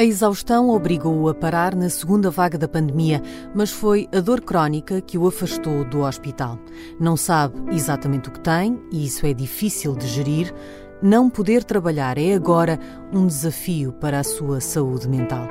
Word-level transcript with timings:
A 0.00 0.02
exaustão 0.02 0.70
obrigou-o 0.70 1.28
a 1.28 1.34
parar 1.34 1.74
na 1.74 1.90
segunda 1.90 2.30
vaga 2.30 2.56
da 2.56 2.66
pandemia, 2.66 3.20
mas 3.54 3.70
foi 3.70 4.08
a 4.14 4.20
dor 4.20 4.40
crónica 4.40 4.98
que 5.02 5.18
o 5.18 5.28
afastou 5.28 5.84
do 5.84 6.00
hospital. 6.00 6.58
Não 6.98 7.18
sabe 7.18 7.74
exatamente 7.74 8.30
o 8.30 8.32
que 8.32 8.40
tem 8.40 8.80
e 8.90 9.04
isso 9.04 9.26
é 9.26 9.34
difícil 9.34 9.94
de 9.94 10.06
gerir. 10.06 10.54
Não 11.02 11.28
poder 11.28 11.64
trabalhar 11.64 12.16
é 12.16 12.32
agora 12.32 12.78
um 13.12 13.26
desafio 13.26 13.92
para 13.92 14.20
a 14.20 14.24
sua 14.24 14.58
saúde 14.58 15.06
mental. 15.06 15.46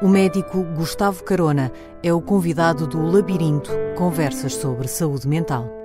O 0.00 0.08
médico 0.08 0.62
Gustavo 0.74 1.22
Carona 1.22 1.70
é 2.02 2.14
o 2.14 2.22
convidado 2.22 2.86
do 2.86 3.02
Labirinto 3.02 3.70
Conversas 3.94 4.54
sobre 4.54 4.88
Saúde 4.88 5.28
Mental. 5.28 5.82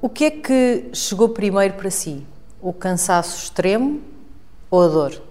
O 0.00 0.08
que 0.08 0.24
é 0.26 0.30
que 0.30 0.90
chegou 0.92 1.30
primeiro 1.30 1.74
para 1.74 1.90
si? 1.90 2.24
O 2.60 2.72
cansaço 2.72 3.36
extremo 3.42 4.00
ou 4.70 4.82
a 4.82 4.86
dor? 4.86 5.22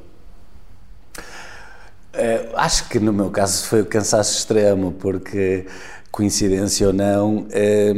É, 2.12 2.50
acho 2.54 2.90
que 2.90 3.00
no 3.00 3.14
meu 3.14 3.30
caso 3.30 3.66
foi 3.66 3.82
o 3.82 3.86
cansaço 3.86 4.38
extremo, 4.38 4.91
porque, 4.91 5.66
coincidência 6.12 6.86
ou 6.88 6.91
não, 6.91 7.48
é, 7.50 7.94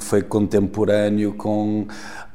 foi 0.00 0.20
contemporâneo 0.20 1.34
com 1.34 1.86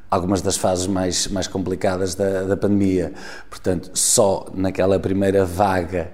algumas 0.10 0.42
das 0.42 0.56
fases 0.56 0.88
mais, 0.88 1.28
mais 1.28 1.46
complicadas 1.46 2.16
da, 2.16 2.44
da 2.44 2.56
pandemia. 2.56 3.12
Portanto, 3.50 3.92
só 3.94 4.46
naquela 4.54 4.98
primeira 5.00 5.44
vaga 5.44 6.14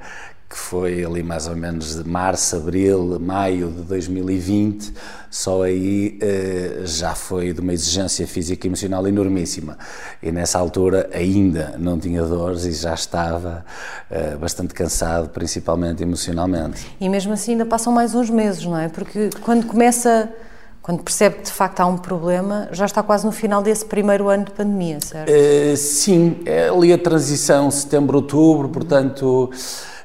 que 0.52 0.58
foi 0.58 1.05
ali 1.05 1.23
mais 1.23 1.48
ou 1.48 1.55
menos 1.55 1.96
de 1.96 2.08
março, 2.08 2.58
abril, 2.58 3.18
maio 3.22 3.72
de 3.72 3.84
2020, 3.84 4.94
só 5.30 5.64
aí 5.64 6.20
eh, 6.22 6.82
já 6.84 7.16
foi 7.16 7.54
de 7.54 7.62
uma 7.62 7.72
exigência 7.72 8.27
física 8.27 8.68
e 8.68 8.70
emocional 8.70 9.08
enormíssima. 9.08 9.77
E 10.22 10.30
nessa 10.30 10.60
altura 10.60 11.10
ainda 11.14 11.76
não 11.80 11.98
tinha 11.98 12.22
dores 12.24 12.66
e 12.66 12.74
já 12.74 12.93
estava 12.93 13.66
eh, 14.10 14.35
bastante 14.35 14.74
cansado, 14.74 15.30
principalmente 15.30 16.04
emocionalmente. 16.04 16.86
E 16.99 17.08
mesmo 17.08 17.32
assim 17.32 17.54
ainda 17.54 17.65
passam 17.65 17.93
mais 17.93 18.13
uns 18.13 18.30
meses, 18.30 18.65
não 18.65 18.77
é? 18.77 18.90
Porque 18.90 19.30
quando 19.41 19.65
começa 19.65 20.30
quando 20.82 21.04
percebe 21.04 21.36
que 21.36 21.43
de 21.43 21.52
facto 21.52 21.80
há 21.80 21.86
um 21.86 21.96
problema, 21.96 22.68
já 22.71 22.86
está 22.86 23.04
quase 23.04 23.24
no 23.24 23.32
final 23.32 23.62
desse 23.62 23.86
primeiro 23.86 24.30
ano 24.30 24.46
de 24.46 24.52
pandemia, 24.52 24.99
certo? 24.99 25.30
Uh, 25.30 25.77
sim, 25.77 26.40
é 26.43 26.70
ali 26.70 26.91
a 26.91 26.98
transição 26.98 27.70
setembro-outubro, 27.70 28.68
portanto, 28.68 29.52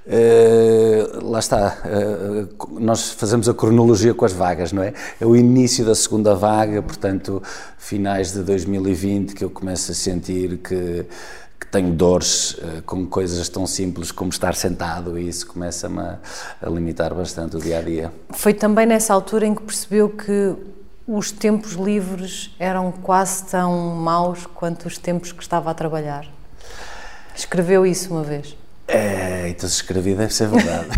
uh, 0.07 1.31
lá 1.31 1.39
está, 1.39 1.79
uh, 1.85 2.81
nós 2.81 3.11
fazemos 3.11 3.49
a 3.49 3.55
cronologia 3.55 4.15
com 4.15 4.25
as 4.25 4.33
vagas, 4.33 4.73
não 4.73 4.83
é? 4.83 4.93
É 5.21 5.27
o 5.27 5.37
início 5.37 5.85
da 5.85 5.95
segunda 5.95 6.35
vaga, 6.35 6.83
portanto, 6.83 7.43
finais 7.79 8.33
de 8.33 8.43
2020, 8.43 9.35
que 9.35 9.45
eu 9.45 9.51
começo 9.51 9.93
a 9.93 9.95
sentir 9.95 10.59
que 10.59 11.07
que 11.59 11.67
tenho 11.69 11.93
dores 11.93 12.53
uh, 12.53 12.83
com 12.85 13.07
coisas 13.07 13.49
tão 13.49 13.67
simples 13.67 14.13
como 14.13 14.31
estar 14.31 14.55
sentado 14.55 15.19
e 15.19 15.29
isso 15.29 15.47
começa-me 15.47 16.01
a, 16.01 16.19
a, 16.63 16.69
limitar 16.69 17.15
bastante 17.15 17.57
o 17.57 17.61
dia 17.61 17.79
a 17.79 17.83
dia. 17.83 18.13
Foi 18.31 18.55
também 18.55 18.87
nessa 18.87 19.13
altura 19.13 19.47
em 19.47 19.55
que 19.55 19.63
percebeu 19.63 20.09
que 20.09 20.55
os 21.07 21.31
tempos 21.31 21.73
livres 21.73 22.55
eram 22.59 22.93
quase 22.93 23.45
tão 23.45 23.95
maus 23.95 24.47
quanto 24.47 24.87
os 24.87 24.99
tempos 24.99 25.33
que 25.33 25.43
estava 25.43 25.71
a 25.71 25.75
trabalhar? 25.75 26.27
Escreveu 27.35 27.87
isso 27.87 28.13
uma 28.13 28.23
vez? 28.23 28.57
É, 28.89 29.49
então 29.49 29.69
se 29.69 29.77
escrevi 29.77 30.15
deve 30.15 30.33
ser 30.33 30.49
verdade. 30.49 30.89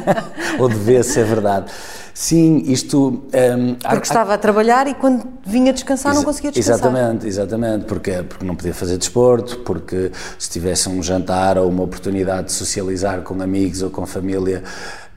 Ou 0.58 0.68
devia 0.68 1.02
ser 1.02 1.26
verdade. 1.26 1.70
Sim, 2.14 2.62
isto. 2.66 3.08
Um, 3.08 3.74
porque 3.74 3.86
há, 3.86 3.98
estava 4.00 4.34
a 4.34 4.38
trabalhar 4.38 4.86
e 4.86 4.94
quando 4.94 5.26
vinha 5.44 5.72
descansar 5.72 6.14
não 6.14 6.22
conseguia 6.22 6.52
descansar. 6.52 6.90
Exatamente, 6.90 7.26
exatamente. 7.26 7.84
Porque, 7.86 8.22
porque 8.22 8.44
não 8.46 8.54
podia 8.54 8.72
fazer 8.72 8.96
desporto, 8.96 9.58
porque 9.58 10.12
se 10.38 10.48
tivesse 10.48 10.88
um 10.88 11.02
jantar 11.02 11.58
ou 11.58 11.68
uma 11.68 11.82
oportunidade 11.82 12.46
de 12.46 12.52
socializar 12.52 13.20
com 13.22 13.42
amigos 13.42 13.82
ou 13.82 13.90
com 13.90 14.06
família 14.06 14.62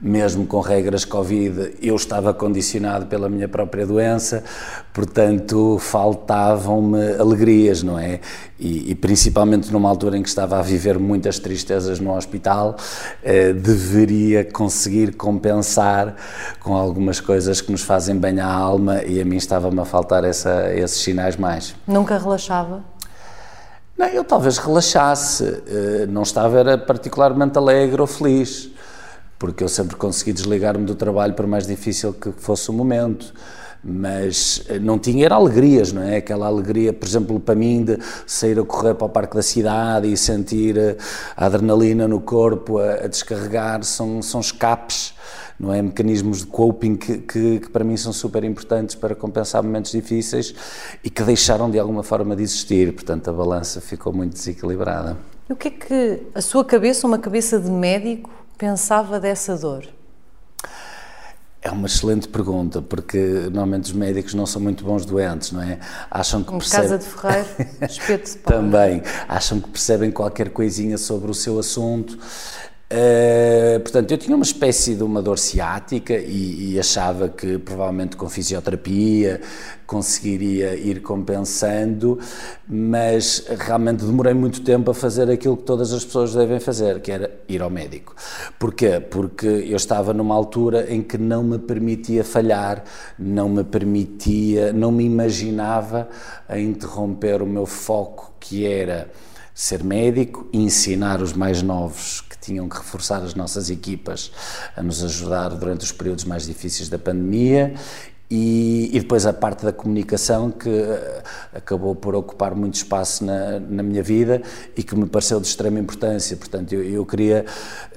mesmo 0.00 0.46
com 0.46 0.60
regras 0.60 1.04
Covid, 1.04 1.74
eu 1.82 1.96
estava 1.96 2.32
condicionado 2.32 3.06
pela 3.06 3.28
minha 3.28 3.48
própria 3.48 3.86
doença, 3.86 4.44
portanto 4.92 5.78
faltavam-me 5.80 7.14
alegrias, 7.18 7.82
não 7.82 7.98
é? 7.98 8.20
E, 8.58 8.90
e, 8.90 8.94
principalmente 8.94 9.72
numa 9.72 9.88
altura 9.88 10.16
em 10.16 10.22
que 10.22 10.28
estava 10.28 10.58
a 10.58 10.62
viver 10.62 10.98
muitas 10.98 11.38
tristezas 11.38 12.00
no 12.00 12.16
hospital, 12.16 12.76
eh, 13.22 13.52
deveria 13.52 14.44
conseguir 14.44 15.14
compensar 15.14 16.16
com 16.60 16.74
algumas 16.74 17.20
coisas 17.20 17.60
que 17.60 17.70
nos 17.70 17.82
fazem 17.82 18.16
bem 18.16 18.40
à 18.40 18.48
alma 18.48 19.02
e 19.04 19.20
a 19.20 19.24
mim 19.24 19.36
estava-me 19.36 19.80
a 19.80 19.84
faltar 19.84 20.24
essa, 20.24 20.72
esses 20.74 21.00
sinais 21.00 21.36
mais. 21.36 21.74
Nunca 21.86 22.18
relaxava? 22.18 22.82
Não, 23.96 24.06
eu 24.06 24.24
talvez 24.24 24.58
relaxasse, 24.58 25.44
eh, 25.66 26.06
não 26.08 26.22
estava 26.22 26.58
era 26.58 26.78
particularmente 26.78 27.58
alegre 27.58 28.00
ou 28.00 28.06
feliz 28.06 28.70
porque 29.38 29.62
eu 29.62 29.68
sempre 29.68 29.96
consegui 29.96 30.32
desligar-me 30.32 30.84
do 30.84 30.94
trabalho 30.94 31.34
por 31.34 31.46
mais 31.46 31.66
difícil 31.66 32.12
que 32.12 32.32
fosse 32.32 32.70
o 32.70 32.72
momento 32.72 33.32
mas 33.82 34.62
eh, 34.68 34.78
não 34.78 34.98
tinha 34.98 35.24
era 35.24 35.36
alegrias, 35.36 35.92
não 35.92 36.02
é? 36.02 36.16
Aquela 36.16 36.46
alegria, 36.46 36.92
por 36.92 37.06
exemplo, 37.06 37.38
para 37.38 37.54
mim 37.54 37.84
de 37.84 37.98
sair 38.26 38.58
a 38.58 38.64
correr 38.64 38.94
para 38.94 39.06
o 39.06 39.08
parque 39.08 39.36
da 39.36 39.42
cidade 39.42 40.12
e 40.12 40.16
sentir 40.16 40.76
eh, 40.76 40.96
a 41.36 41.46
adrenalina 41.46 42.08
no 42.08 42.20
corpo 42.20 42.78
a, 42.78 43.04
a 43.04 43.06
descarregar, 43.06 43.84
são, 43.84 44.20
são 44.20 44.40
escapes, 44.40 45.14
não 45.58 45.72
é? 45.72 45.80
Mecanismos 45.80 46.38
de 46.38 46.46
coping 46.46 46.96
que, 46.96 47.18
que, 47.18 47.60
que, 47.60 47.70
para 47.70 47.84
mim 47.84 47.96
são 47.96 48.12
super 48.12 48.42
importantes 48.44 48.94
para 48.94 49.14
compensar 49.14 49.62
momentos 49.62 49.92
difíceis 49.92 50.54
e 51.02 51.10
que 51.10 51.22
deixaram 51.22 51.70
de 51.70 51.78
alguma 51.78 52.02
forma 52.02 52.34
de 52.34 52.42
existir, 52.42 52.92
portanto 52.92 53.28
a 53.28 53.32
balança 53.32 53.80
ficou 53.80 54.12
muito 54.12 54.32
desequilibrada. 54.32 55.16
E 55.48 55.52
o 55.52 55.56
que 55.56 55.68
é 55.68 55.70
que 55.70 56.22
a 56.34 56.42
sua 56.42 56.64
cabeça, 56.64 57.06
uma 57.06 57.18
cabeça 57.18 57.58
de 57.58 57.70
médico, 57.70 58.30
pensava 58.58 59.20
dessa 59.20 59.56
dor? 59.56 59.86
É 61.62 61.70
uma 61.70 61.86
excelente 61.86 62.28
pergunta, 62.28 62.80
porque 62.80 63.18
normalmente 63.18 63.84
os 63.84 63.92
médicos 63.92 64.34
não 64.34 64.46
são 64.46 64.60
muito 64.60 64.84
bons 64.84 65.04
doentes, 65.04 65.50
não 65.52 65.62
é? 65.62 65.78
Acham 66.10 66.42
que 66.42 66.50
percebem... 66.52 66.88
Casa 66.90 66.98
de 66.98 67.04
Ferreiro, 67.04 67.48
espeto 67.88 68.30
de 68.30 68.38
pau. 68.38 68.54
Também. 68.54 69.02
Acham 69.28 69.60
que 69.60 69.68
percebem 69.68 70.10
qualquer 70.10 70.50
coisinha 70.50 70.96
sobre 70.96 71.30
o 71.30 71.34
seu 71.34 71.58
assunto 71.58 72.18
Uh, 72.90 73.80
portanto, 73.80 74.12
eu 74.12 74.16
tinha 74.16 74.34
uma 74.34 74.44
espécie 74.44 74.94
de 74.94 75.02
uma 75.02 75.20
dor 75.20 75.38
ciática 75.38 76.14
e, 76.14 76.72
e, 76.72 76.80
achava 76.80 77.28
que 77.28 77.58
provavelmente 77.58 78.16
com 78.16 78.26
fisioterapia 78.30 79.42
conseguiria 79.86 80.74
ir 80.74 81.02
compensando, 81.02 82.18
mas 82.66 83.44
realmente 83.58 84.06
demorei 84.06 84.32
muito 84.32 84.62
tempo 84.62 84.90
a 84.90 84.94
fazer 84.94 85.30
aquilo 85.30 85.58
que 85.58 85.64
todas 85.64 85.92
as 85.92 86.02
pessoas 86.02 86.32
devem 86.32 86.58
fazer, 86.60 87.02
que 87.02 87.12
era 87.12 87.30
ir 87.46 87.60
ao 87.60 87.68
médico. 87.68 88.14
Porquê? 88.58 89.00
Porque 89.00 89.46
eu 89.46 89.76
estava 89.76 90.14
numa 90.14 90.34
altura 90.34 90.90
em 90.90 91.02
que 91.02 91.18
não 91.18 91.42
me 91.42 91.58
permitia 91.58 92.24
falhar, 92.24 92.82
não 93.18 93.50
me 93.50 93.64
permitia, 93.64 94.72
não 94.72 94.90
me 94.90 95.04
imaginava 95.04 96.08
a 96.48 96.58
interromper 96.58 97.42
o 97.42 97.46
meu 97.46 97.66
foco, 97.66 98.32
que 98.40 98.64
era 98.64 99.10
ser 99.54 99.84
médico 99.84 100.48
ensinar 100.52 101.20
os 101.20 101.34
mais 101.34 101.60
novos 101.62 102.22
tinham 102.40 102.68
que 102.68 102.76
reforçar 102.76 103.22
as 103.22 103.34
nossas 103.34 103.70
equipas 103.70 104.30
a 104.76 104.82
nos 104.82 105.02
ajudar 105.02 105.50
durante 105.50 105.84
os 105.84 105.92
períodos 105.92 106.24
mais 106.24 106.46
difíceis 106.46 106.88
da 106.88 106.98
pandemia 106.98 107.74
e, 108.30 108.90
e, 108.92 109.00
depois 109.00 109.24
a 109.24 109.32
parte 109.32 109.64
da 109.64 109.72
comunicação 109.72 110.50
que 110.50 110.68
uh, 110.68 111.22
acabou 111.54 111.94
por 111.94 112.14
ocupar 112.14 112.54
muito 112.54 112.74
espaço 112.74 113.24
na, 113.24 113.58
na, 113.58 113.82
minha 113.82 114.02
vida 114.02 114.42
e 114.76 114.82
que 114.82 114.94
me 114.94 115.06
pareceu 115.06 115.40
de 115.40 115.46
extrema 115.46 115.78
importância. 115.78 116.36
Portanto, 116.36 116.74
eu, 116.74 116.84
eu 116.84 117.06
queria, 117.06 117.46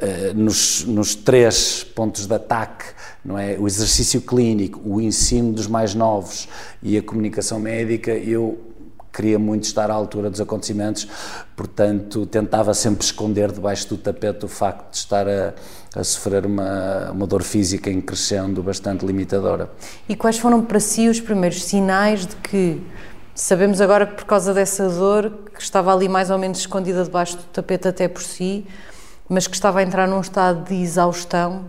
uh, 0.01 0.33
nos, 0.33 0.85
nos, 0.85 1.15
três 1.15 1.83
pontos 1.83 2.27
de 2.27 2.33
ataque, 2.33 2.85
não 3.25 3.37
é? 3.37 3.57
o 3.59 3.67
exercício 3.67 4.21
clínico, 4.21 4.79
o 4.85 5.01
ensino 5.01 5.51
dos 5.51 5.67
mais 5.67 5.93
novos 5.93 6.47
e 6.81 6.97
a 6.97 7.03
comunicação 7.03 7.59
médica, 7.59 8.11
eu 8.11 8.70
queria 9.11 9.37
muito 9.37 9.63
estar 9.63 9.91
à 9.91 9.93
altura 9.93 10.29
dos 10.29 10.39
acontecimentos, 10.39 11.07
portanto 11.55 12.25
tentava 12.25 12.73
sempre 12.73 13.03
esconder 13.03 13.51
debaixo 13.51 13.89
do 13.89 13.97
tapete 13.97 14.45
o 14.45 14.47
facto 14.47 14.91
de 14.91 14.97
estar 14.97 15.27
a, 15.27 15.53
a 15.95 16.03
sofrer 16.03 16.45
uma, 16.45 17.11
uma 17.11 17.27
dor 17.27 17.43
física 17.43 17.89
em 17.89 18.01
crescendo 18.01 18.63
bastante 18.63 19.05
limitadora. 19.05 19.69
E 20.07 20.15
quais 20.15 20.37
foram 20.37 20.63
para 20.63 20.79
si 20.79 21.09
os 21.09 21.19
primeiros 21.19 21.63
sinais 21.63 22.25
de 22.25 22.35
que 22.37 22.81
sabemos 23.35 23.81
agora 23.81 24.05
que 24.05 24.15
por 24.15 24.25
causa 24.25 24.53
dessa 24.53 24.89
dor 24.89 25.31
que 25.53 25.61
estava 25.61 25.93
ali 25.93 26.07
mais 26.07 26.29
ou 26.29 26.37
menos 26.37 26.59
escondida 26.59 27.03
debaixo 27.03 27.37
do 27.37 27.43
tapete 27.43 27.87
até 27.87 28.07
por 28.07 28.21
si, 28.21 28.65
mas 29.27 29.47
que 29.47 29.55
estava 29.55 29.79
a 29.79 29.83
entrar 29.83 30.07
num 30.07 30.19
estado 30.19 30.67
de 30.67 30.75
exaustão 30.75 31.65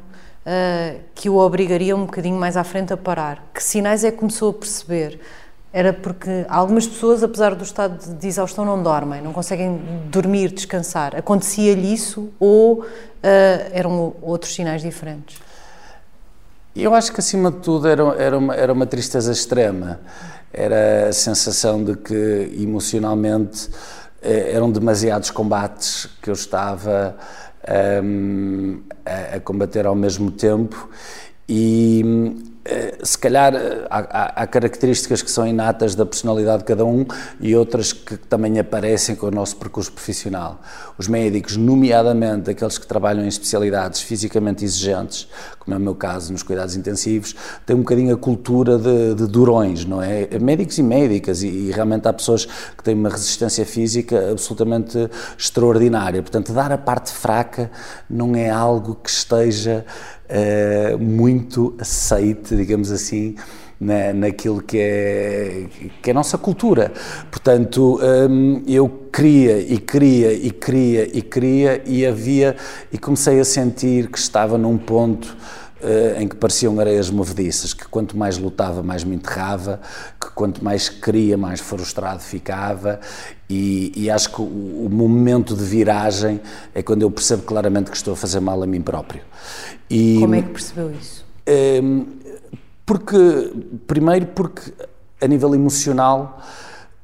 uh, 0.47 1.01
que 1.15 1.29
o 1.29 1.37
obrigaria 1.37 1.95
um 1.97 2.07
bocadinho 2.07 2.39
mais 2.39 2.57
à 2.57 2.65
frente 2.65 2.93
a 2.93 2.97
parar? 2.97 3.51
Que 3.55 3.63
sinais 3.63 4.05
é 4.05 4.11
que 4.11 4.19
começou 4.19 4.51
a 4.51 4.55
perceber? 4.55 5.21
Era 5.73 5.93
porque 5.93 6.45
algumas 6.49 6.87
pessoas, 6.87 7.23
apesar 7.23 7.55
do 7.55 7.65
estado 7.65 8.15
de 8.15 8.29
exaustão, 8.29 8.65
não 8.65 8.83
dormem, 8.83 9.23
não 9.23 9.33
conseguem 9.33 9.81
dormir, 10.11 10.53
descansar. 10.53 11.17
Acontecia-lhe 11.17 11.93
isso 11.93 12.31
ou 12.39 12.81
uh, 12.81 12.87
eram 13.73 14.15
outros 14.21 14.55
sinais 14.55 14.83
diferentes? 14.83 15.41
Eu 16.77 16.95
acho 16.95 17.13
que, 17.13 17.21
acima 17.21 17.51
de 17.51 17.59
tudo, 17.59 17.89
era, 17.89 18.03
era, 18.19 18.39
uma, 18.39 18.55
era 18.55 18.73
uma 18.73 18.87
tristeza 18.87 19.33
extrema. 19.33 20.01
era 20.53 21.09
a 21.09 21.13
sensação 21.13 21.83
de 21.83 21.97
que 21.97 22.55
emocionalmente 22.59 23.69
eh, 24.21 24.53
eram 24.55 24.71
demasiados 24.71 25.31
combates 25.31 26.07
que 26.21 26.31
eu 26.31 26.35
estava 26.35 27.17
um, 28.03 28.81
a, 29.05 29.37
a 29.37 29.41
combater 29.41 29.87
ao 29.87 29.95
mesmo 29.95 30.31
tempo 30.31 30.89
e 31.49 32.52
se 33.03 33.19
calhar 33.19 33.55
eh, 33.55 33.87
há, 33.91 34.43
há, 34.43 34.47
características 34.47 35.21
que 35.21 35.31
são 35.31 35.45
inatas 35.47 35.97
da 35.97 36.07
personalidade 36.07 36.59
de 36.59 36.65
cada 36.65 36.85
um 36.85 37.05
e 37.41 37.57
outras 37.57 37.93
que 37.93 38.17
também 38.17 38.59
aparecem 38.59 39.17
com 39.17 39.27
o 39.27 39.31
nosso 39.33 39.57
percurso 39.57 39.91
profissional. 39.93 40.61
Os 40.97 41.09
médicos, 41.09 41.57
nomeadamente 41.57 42.51
aqueles 42.51 42.79
que 42.79 42.87
trabalham 42.87 43.25
em 43.25 43.29
especialidades 43.29 44.03
fisicamente 44.03 44.65
exigentes, 44.65 45.27
como 45.59 45.75
é 45.75 45.79
o 45.79 45.81
meu 45.81 45.95
caso 45.95 46.33
nos 46.33 46.45
cuidados 46.45 46.77
intensivos, 46.77 47.35
têm 47.67 47.75
um 47.75 47.81
bocadinho 47.81 48.15
a 48.15 48.19
cultura 48.19 48.79
de, 48.79 49.15
de 49.15 49.27
durões, 49.27 49.85
não 49.85 50.01
é? 50.01 50.29
Médicos 50.41 50.79
e 50.79 50.83
médicas, 50.83 51.43
e, 51.43 51.49
e 51.49 51.71
realmente 51.73 52.07
há 52.07 52.13
pessoas 52.13 52.45
que 52.45 52.83
têm 52.85 52.95
uma 52.95 53.09
resistência 53.09 53.67
física 53.67 54.31
absolutamente 54.31 55.11
extraordinária. 55.37 56.23
Portanto, 56.23 56.53
dar 56.53 56.71
a 56.71 56.79
parte 56.79 57.13
fraca 57.13 57.71
não 58.09 58.37
é 58.37 58.51
algo 58.51 58.95
que 58.95 59.11
esteja 59.11 59.85
uh, 60.29 60.99
muito 60.99 61.75
aceite, 61.79 62.57
digamos 62.57 62.91
assim, 62.91 63.37
na, 63.83 64.13
naquilo 64.13 64.63
que 64.63 64.79
é, 64.79 65.67
que 66.01 66.11
é 66.11 66.13
a 66.13 66.15
nossa 66.15 66.39
cultura. 66.39 66.93
Portanto, 67.31 67.99
um, 68.31 68.63
eu 68.67 68.89
queria 69.13 69.59
e 69.59 69.79
queria 69.79 70.33
e 70.33 70.51
queria 70.51 71.19
e 71.19 71.21
queria 71.21 71.83
e 71.85 72.07
havia, 72.07 72.57
e 72.93 72.99
comecei 72.99 73.41
a 73.41 73.45
sentir 73.45 74.09
que 74.09 74.19
estava 74.19 74.57
num 74.57 74.79
ponto 74.79 75.37
em 76.19 76.29
que 76.29 76.37
pareciam 76.37 76.79
areias 76.79 77.11
movediças, 77.11 77.75
que 77.75 77.87
quanto 77.89 78.17
mais 78.17 78.39
lutava, 78.39 78.83
mais 78.83 79.03
me 79.03 79.17
enterrava, 79.17 79.81
que 80.21 80.31
quanto 80.31 80.63
mais 80.63 80.89
queria, 80.89 81.37
mais 81.37 81.61
frustrado 81.61 82.21
ficava, 82.21 83.01
e, 83.51 83.93
e 83.97 84.11
acho 84.11 84.31
que 84.31 84.41
o, 84.41 84.45
o, 84.45 84.89
momento 84.91 85.57
de 85.57 85.65
viragem 85.65 86.41
é 86.75 86.83
quando 86.83 87.03
eu 87.03 87.11
percebo 87.11 87.43
claramente 87.43 87.91
que 87.91 87.97
estou 87.97 88.15
a 88.15 88.17
fazer 88.17 88.41
mal 88.41 88.63
a 88.63 88.67
mim 88.67 88.81
próprio. 88.81 89.23
E, 89.91 90.19
Como 90.21 90.35
é 90.35 90.43
que 90.43 90.51
percebeu 90.51 90.91
isso? 90.93 91.25
Um, 91.83 92.07
porque, 92.87 93.53
primeiro, 93.87 94.27
porque 94.27 94.73
a 95.21 95.27
nível 95.27 95.55
emocional, 95.55 96.41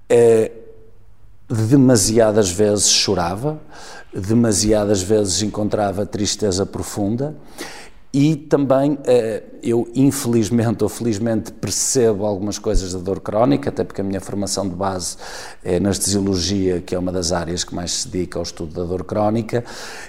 é, 0.08 0.52
demasiadas 1.48 2.50
vezes 2.50 2.88
chorava, 2.88 3.60
demasiadas 4.14 5.02
vezes 5.02 5.42
encontrava 5.42 6.06
tristeza 6.06 6.64
profunda 6.64 7.36
e 8.12 8.36
também 8.36 8.98
eh, 9.04 9.42
eu, 9.62 9.86
infelizmente 9.94 10.82
ou 10.82 10.88
felizmente, 10.88 11.52
percebo 11.52 12.24
algumas 12.24 12.58
coisas 12.58 12.94
da 12.94 12.98
dor 13.00 13.20
crónica, 13.20 13.68
até 13.68 13.84
porque 13.84 14.00
a 14.00 14.04
minha 14.04 14.20
formação 14.20 14.66
de 14.66 14.74
base 14.74 15.16
é 15.62 15.76
anestesiologia, 15.76 16.80
que 16.80 16.94
é 16.94 16.98
uma 16.98 17.12
das 17.12 17.32
áreas 17.32 17.64
que 17.64 17.74
mais 17.74 17.92
se 17.92 18.08
dedica 18.08 18.38
ao 18.38 18.42
estudo 18.42 18.72
da 18.72 18.84
dor 18.84 19.04
crónica, 19.04 19.62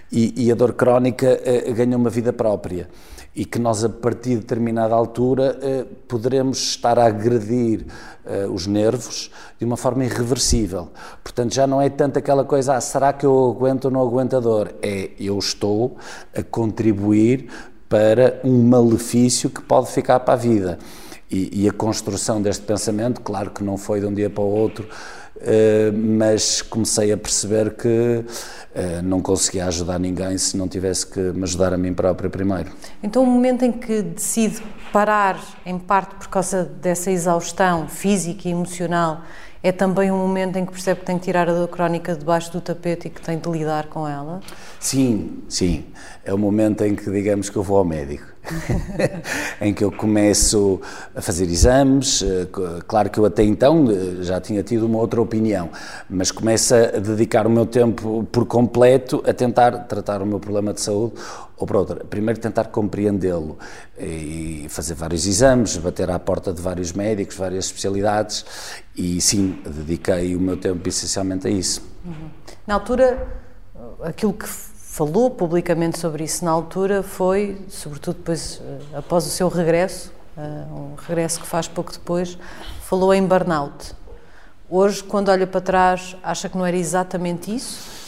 e, 0.10 0.46
e 0.46 0.51
a 0.51 0.56
dor 0.56 0.74
crónica 0.74 1.42
eh, 1.44 1.72
ganha 1.74 1.98
uma 1.98 2.10
vida 2.10 2.31
própria. 2.31 2.90
E 3.36 3.46
que 3.46 3.60
nós, 3.60 3.84
a 3.84 3.90
partir 3.90 4.31
de 4.31 4.38
determinada 4.38 4.96
altura, 4.96 5.60
eh, 5.62 5.86
poderemos 6.07 6.57
estar 6.57 6.98
a 6.98 7.06
agredir 7.06 7.86
os 8.54 8.68
nervos 8.68 9.31
de 9.57 9.66
uma 9.66 9.75
forma 9.75 10.06
irreversível. 10.06 10.90
Portanto, 11.24 11.54
já 11.54 11.66
não 11.66 11.81
é 11.81 11.90
tanto 11.90 12.19
aquela 12.19 12.46
coisa, 12.46 12.75
ah, 12.75 12.81
será 12.81 13.12
que 13.12 13.25
eu 13.25 13.50
aguento 13.50 13.86
ou 13.86 13.92
não 13.92 14.01
aguento 14.01 14.36
a 14.36 14.40
dor? 14.40 14.72
É, 14.84 15.12
eu 15.19 15.38
estou 15.40 15.98
a 16.36 16.44
contribuir 16.44 17.50
para 17.89 18.39
um 18.44 18.63
malefício 18.63 19.50
que 19.50 19.62
pode 19.62 19.91
ficar 19.91 20.19
para 20.21 20.36
a 20.36 20.38
vida. 20.38 20.80
E, 21.30 21.63
e, 21.63 21.69
a 21.69 21.74
construção 21.74 22.41
deste 22.41 22.63
pensamento, 22.63 23.21
claro 23.21 23.51
que 23.51 23.63
não 23.63 23.77
foi 23.77 24.00
de 24.00 24.06
um 24.06 24.13
dia 24.13 24.30
para 24.31 24.44
o 24.44 24.47
outro, 24.47 24.88
mas 25.94 26.62
comecei 26.62 27.12
a 27.12 27.18
perceber 27.18 27.75
que 27.75 27.88
uh, 27.88 29.01
não 29.03 29.21
conseguia 29.21 29.65
ajudar 29.68 29.97
ninguém 29.97 30.38
se 30.38 30.57
não 30.57 30.68
tivesse 30.68 31.07
que 31.07 31.19
me 31.19 31.44
ajudar 31.44 31.74
a 31.74 31.77
mim 31.77 31.94
próprio 31.94 32.30
primeiro. 32.30 32.71
Então, 33.01 33.24
o 33.24 33.25
momento 33.25 33.63
em 33.63 33.71
que 33.71 34.01
decide 34.01 34.62
parar, 34.91 35.39
em 35.65 35.77
parte 35.80 36.15
por 36.15 36.27
causa 36.27 36.63
dessa 36.63 37.12
exaustão 37.12 37.88
física 37.88 38.47
e 38.47 38.51
emocional, 38.51 39.21
é 39.62 39.71
também 39.71 40.09
um 40.09 40.18
momento 40.18 40.57
em 40.57 40.65
que 40.65 40.71
percebe 40.71 41.01
que 41.01 41.06
tem 41.06 41.18
que 41.18 41.25
tirar 41.25 41.50
a 41.50 41.53
dor 41.53 41.68
crónica 41.68 42.15
debaixo 42.15 42.51
do 42.51 42.62
tapete 42.62 43.07
e 43.07 43.09
que 43.09 43.21
tem 43.21 43.38
de 43.38 43.50
lidar 43.50 43.88
com 43.88 44.07
ela? 44.07 44.39
Sim, 44.80 45.44
sim. 45.50 45.86
É 46.24 46.33
o 46.33 46.38
momento 46.38 46.83
em 46.83 46.95
que, 46.95 47.12
digamos, 47.12 47.50
que 47.50 47.57
eu 47.57 47.63
vou 47.63 47.77
ao 47.77 47.83
médico. 47.83 48.25
em 49.62 49.74
que 49.74 49.84
eu 49.84 49.92
começo 49.92 50.81
a 51.16 51.22
fazer 51.22 51.46
exames. 51.46 52.22
Eh, 52.22 52.48
claro 52.88 53.10
que 53.10 53.19
eu 53.19 53.25
até 53.25 53.44
então 53.44 53.86
eh, 53.90 54.24
já 54.24 54.40
tinha 54.40 54.63
tido 54.63 54.86
uma 54.86 55.00
outra 55.00 55.22
opinião, 55.22 55.69
mas 56.10 56.31
começo 56.31 56.75
a 56.75 57.00
dedicar 57.00 57.46
o 57.48 57.50
meu 57.50 57.66
tempo 57.66 58.28
por 58.31 58.46
completo 58.46 59.24
a 59.25 59.34
tentar 59.34 59.72
tratar 59.86 60.22
o 60.22 60.25
meu 60.25 60.40
problema 60.40 60.74
de 60.74 60.81
saúde 60.81 61.13
ou 61.57 61.68
para 61.68 61.78
outra. 61.78 62.06
Primeiro 62.06 62.40
tentar 62.40 62.66
compreendê-lo 62.66 63.57
e 64.00 64.66
fazer 64.69 64.94
vários 64.94 65.25
exames, 65.28 65.78
bater 65.78 66.10
à 66.10 66.18
porta 66.18 66.54
de 66.54 66.62
vários 66.62 66.94
médicos, 66.94 67.36
várias 67.36 67.66
especialidades 67.66 68.46
e 68.96 69.19
sim, 69.22 69.60
dediquei 69.66 70.36
o 70.36 70.40
meu 70.40 70.57
tempo 70.57 70.88
essencialmente 70.88 71.48
a 71.48 71.50
isso. 71.50 71.81
Uhum. 72.06 72.30
Na 72.66 72.75
altura, 72.75 73.28
aquilo 74.04 74.34
que 74.34 74.48
falou 75.00 75.30
publicamente 75.30 75.98
sobre 75.98 76.25
isso 76.25 76.44
na 76.44 76.51
altura 76.51 77.01
foi, 77.01 77.57
sobretudo 77.69 78.18
depois, 78.18 78.62
eh, 78.62 78.98
após 78.98 79.25
o 79.25 79.30
seu 79.30 79.48
regresso, 79.48 80.12
eh, 80.38 80.42
um 80.69 80.94
regresso 81.07 81.40
que 81.40 81.48
faz 81.48 81.69
pouco 81.69 81.90
depois, 81.90 82.38
falou 82.81 83.13
em 83.13 83.25
burnout. 83.25 83.96
Hoje, 84.69 85.01
quando 85.01 85.30
olha 85.30 85.48
para 85.48 85.62
trás, 85.62 86.18
acha 86.22 86.50
que 86.50 86.57
não 86.57 86.66
era 86.66 86.75
exatamente 86.75 87.56
isso? 87.56 87.99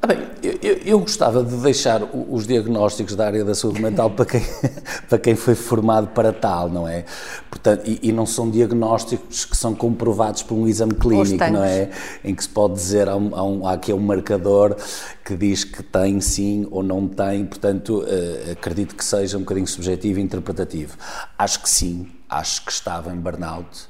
Ah, 0.00 0.06
bem, 0.06 0.18
eu, 0.42 0.78
eu, 0.84 1.00
gostava 1.00 1.42
de 1.42 1.56
deixar 1.56 2.02
os 2.02 2.46
diagnósticos 2.46 3.16
da 3.16 3.26
área 3.26 3.44
da 3.44 3.52
saúde 3.52 3.82
mental 3.82 4.10
para 4.10 4.26
quem, 4.26 4.42
para 5.08 5.18
quem 5.18 5.34
foi 5.34 5.56
formado 5.56 6.08
para 6.08 6.32
tal, 6.32 6.68
não 6.68 6.86
é? 6.86 7.04
Portanto, 7.50 7.82
e, 7.84 7.98
e 8.04 8.12
não 8.12 8.24
são 8.24 8.48
diagnósticos 8.48 9.44
que 9.44 9.56
são 9.56 9.74
comprovados 9.74 10.44
por 10.44 10.54
um 10.54 10.68
exame 10.68 10.94
clínico, 10.94 11.50
não 11.50 11.64
é? 11.64 11.90
Em 12.22 12.32
que 12.32 12.42
se 12.44 12.48
pode 12.48 12.74
dizer, 12.74 13.08
há, 13.08 13.16
um, 13.16 13.34
há, 13.34 13.42
um, 13.42 13.66
há 13.66 13.72
aqui 13.72 13.92
um 13.92 13.98
marcador 13.98 14.76
que 15.24 15.36
diz 15.36 15.64
que 15.64 15.82
tem 15.82 16.20
sim 16.20 16.68
ou 16.70 16.82
não 16.82 17.08
tem, 17.08 17.44
portanto, 17.44 18.04
uh, 18.04 18.52
acredito 18.52 18.94
que 18.94 19.04
seja 19.04 19.36
um 19.36 19.40
bocadinho 19.40 19.66
subjetivo 19.66 20.20
e 20.20 20.22
interpretativo. 20.22 20.96
Acho 21.36 21.60
que 21.60 21.68
sim, 21.68 22.06
acho 22.28 22.64
que 22.64 22.70
estava 22.70 23.12
em 23.12 23.16
burnout 23.16 23.88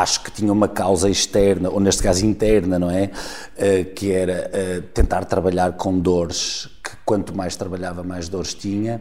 acho 0.00 0.22
que 0.22 0.30
tinha 0.30 0.52
uma 0.52 0.68
causa 0.68 1.08
externa, 1.08 1.70
ou 1.70 1.80
neste 1.80 2.02
caso 2.02 2.24
interna, 2.24 2.78
não 2.78 2.90
é? 2.90 3.10
Uh, 3.56 3.84
que 3.94 4.12
era 4.12 4.50
uh, 4.50 4.82
tentar 4.94 5.24
trabalhar 5.24 5.72
com 5.72 5.98
dores, 5.98 6.68
que 6.82 6.90
quanto 7.04 7.34
mais 7.36 7.56
trabalhava, 7.56 8.02
mais 8.02 8.28
dores 8.28 8.54
tinha. 8.54 9.00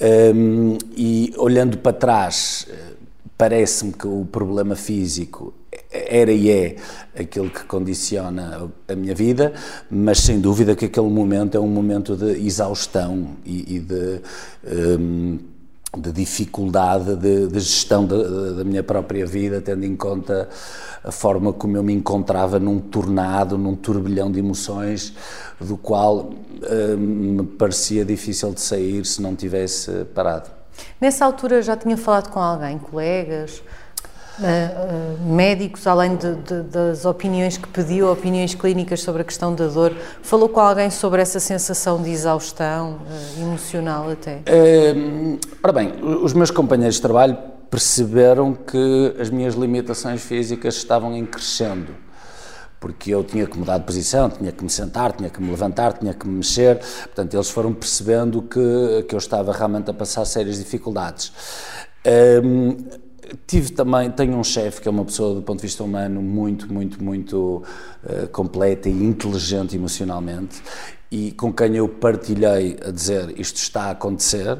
Ehm, 0.00 0.78
e 0.96 1.32
olhando 1.36 1.78
para 1.78 1.92
trás, 1.92 2.66
eh, 2.70 2.74
parece-me 3.36 3.92
que 3.92 4.06
o 4.06 4.24
problema 4.24 4.76
físico 4.76 5.52
era 5.90 6.30
e 6.30 6.50
é 6.50 6.76
aquilo 7.18 7.50
que 7.50 7.64
condiciona 7.64 8.70
a 8.86 8.94
minha 8.94 9.14
vida, 9.14 9.52
mas 9.90 10.18
sem 10.18 10.40
dúvida 10.40 10.76
que 10.76 10.84
aquele 10.84 11.08
momento 11.08 11.56
é 11.56 11.60
um 11.60 11.66
momento 11.66 12.16
de 12.16 12.46
exaustão 12.46 13.36
e, 13.44 13.76
e 13.76 13.80
de. 13.80 14.20
Um, 14.64 15.38
ehm, 15.38 15.57
de 15.96 16.12
dificuldade 16.12 17.16
de, 17.16 17.46
de 17.46 17.60
gestão 17.60 18.04
da, 18.04 18.62
minha 18.64 18.82
própria 18.82 19.24
vida, 19.24 19.60
tendo 19.60 19.84
em 19.84 19.96
conta 19.96 20.48
a 21.02 21.10
forma 21.10 21.52
como 21.52 21.76
eu 21.76 21.82
me 21.82 21.94
encontrava 21.94 22.58
num 22.58 22.78
tornado, 22.78 23.56
num 23.56 23.74
turbilhão 23.74 24.30
de 24.30 24.38
emoções, 24.38 25.14
do 25.58 25.76
qual 25.76 26.18
uh, 26.18 26.96
me 26.98 27.42
parecia 27.42 28.04
difícil 28.04 28.52
de 28.52 28.60
sair 28.60 29.04
se 29.06 29.22
não 29.22 29.34
tivesse 29.34 30.04
parado. 30.14 30.50
Nessa 31.00 31.24
altura 31.24 31.62
já 31.62 31.76
tinha 31.76 31.96
falado 31.96 32.30
com 32.30 32.40
alguém, 32.40 32.78
colegas, 32.78 33.62
Uh, 34.38 34.42
uh, 34.42 35.34
médicos, 35.34 35.84
além 35.84 36.14
de, 36.14 36.34
de, 36.36 36.62
das 36.62 37.04
opiniões 37.04 37.56
que 37.56 37.66
pediu, 37.66 38.10
opiniões 38.10 38.54
clínicas 38.54 39.00
sobre 39.00 39.22
a 39.22 39.24
questão 39.24 39.52
da 39.52 39.66
dor, 39.66 39.92
falou 40.22 40.48
com 40.48 40.60
alguém 40.60 40.90
sobre 40.90 41.20
essa 41.20 41.40
sensação 41.40 42.00
de 42.00 42.10
exaustão 42.10 43.00
uh, 43.00 43.40
emocional 43.42 44.08
até? 44.10 44.42
ora 45.60 45.72
bem, 45.72 45.92
os 46.22 46.32
meus 46.32 46.52
companheiros 46.52 46.94
de 46.94 47.02
trabalho 47.02 47.36
perceberam 47.68 48.54
que 48.54 49.16
as 49.20 49.28
minhas 49.28 49.54
limitações 49.54 50.22
físicas 50.22 50.76
estavam 50.76 51.14
em 51.16 51.26
crescendo 51.26 52.08
porque 52.80 53.10
eu 53.10 53.24
tinha 53.24 53.44
que 53.44 53.58
mudar 53.58 53.78
de 53.78 53.84
posição, 53.84 54.30
tinha 54.30 54.52
que 54.52 54.62
me 54.62 54.70
sentar, 54.70 55.12
tinha 55.12 55.28
que 55.28 55.42
me 55.42 55.50
levantar, 55.50 55.94
tinha 55.94 56.14
que 56.14 56.28
me 56.28 56.36
mexer, 56.36 56.78
portanto 56.78 57.34
eles 57.34 57.50
foram 57.50 57.74
percebendo 57.74 58.42
que, 58.42 59.04
que 59.08 59.16
eu 59.16 59.18
estava 59.18 59.52
realmente 59.52 59.90
a 59.90 59.92
passar 59.94 60.24
sérias 60.24 60.58
dificuldades. 60.58 61.32
Tive 63.46 63.72
também, 63.72 64.10
tenho 64.10 64.36
um 64.36 64.44
chefe 64.44 64.80
que 64.80 64.88
é 64.88 64.90
uma 64.90 65.04
pessoa 65.04 65.34
do 65.34 65.42
ponto 65.42 65.58
de 65.58 65.66
vista 65.66 65.84
humano 65.84 66.22
muito, 66.22 66.72
muito, 66.72 67.02
muito 67.02 67.62
uh, 68.04 68.28
completa 68.28 68.88
e 68.88 68.92
inteligente 68.92 69.76
emocionalmente 69.76 70.62
e 71.10 71.32
com 71.32 71.52
quem 71.52 71.76
eu 71.76 71.88
partilhei 71.88 72.76
a 72.84 72.90
dizer 72.90 73.38
isto 73.38 73.56
está 73.56 73.84
a 73.84 73.90
acontecer. 73.90 74.58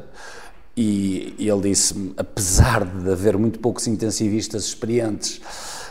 E, 0.76 1.34
e 1.38 1.48
ele 1.48 1.62
disse-me, 1.62 2.14
apesar 2.16 2.84
de 2.84 3.10
haver 3.10 3.36
muito 3.36 3.58
poucos 3.58 3.88
intensivistas 3.88 4.64
experientes, 4.64 5.40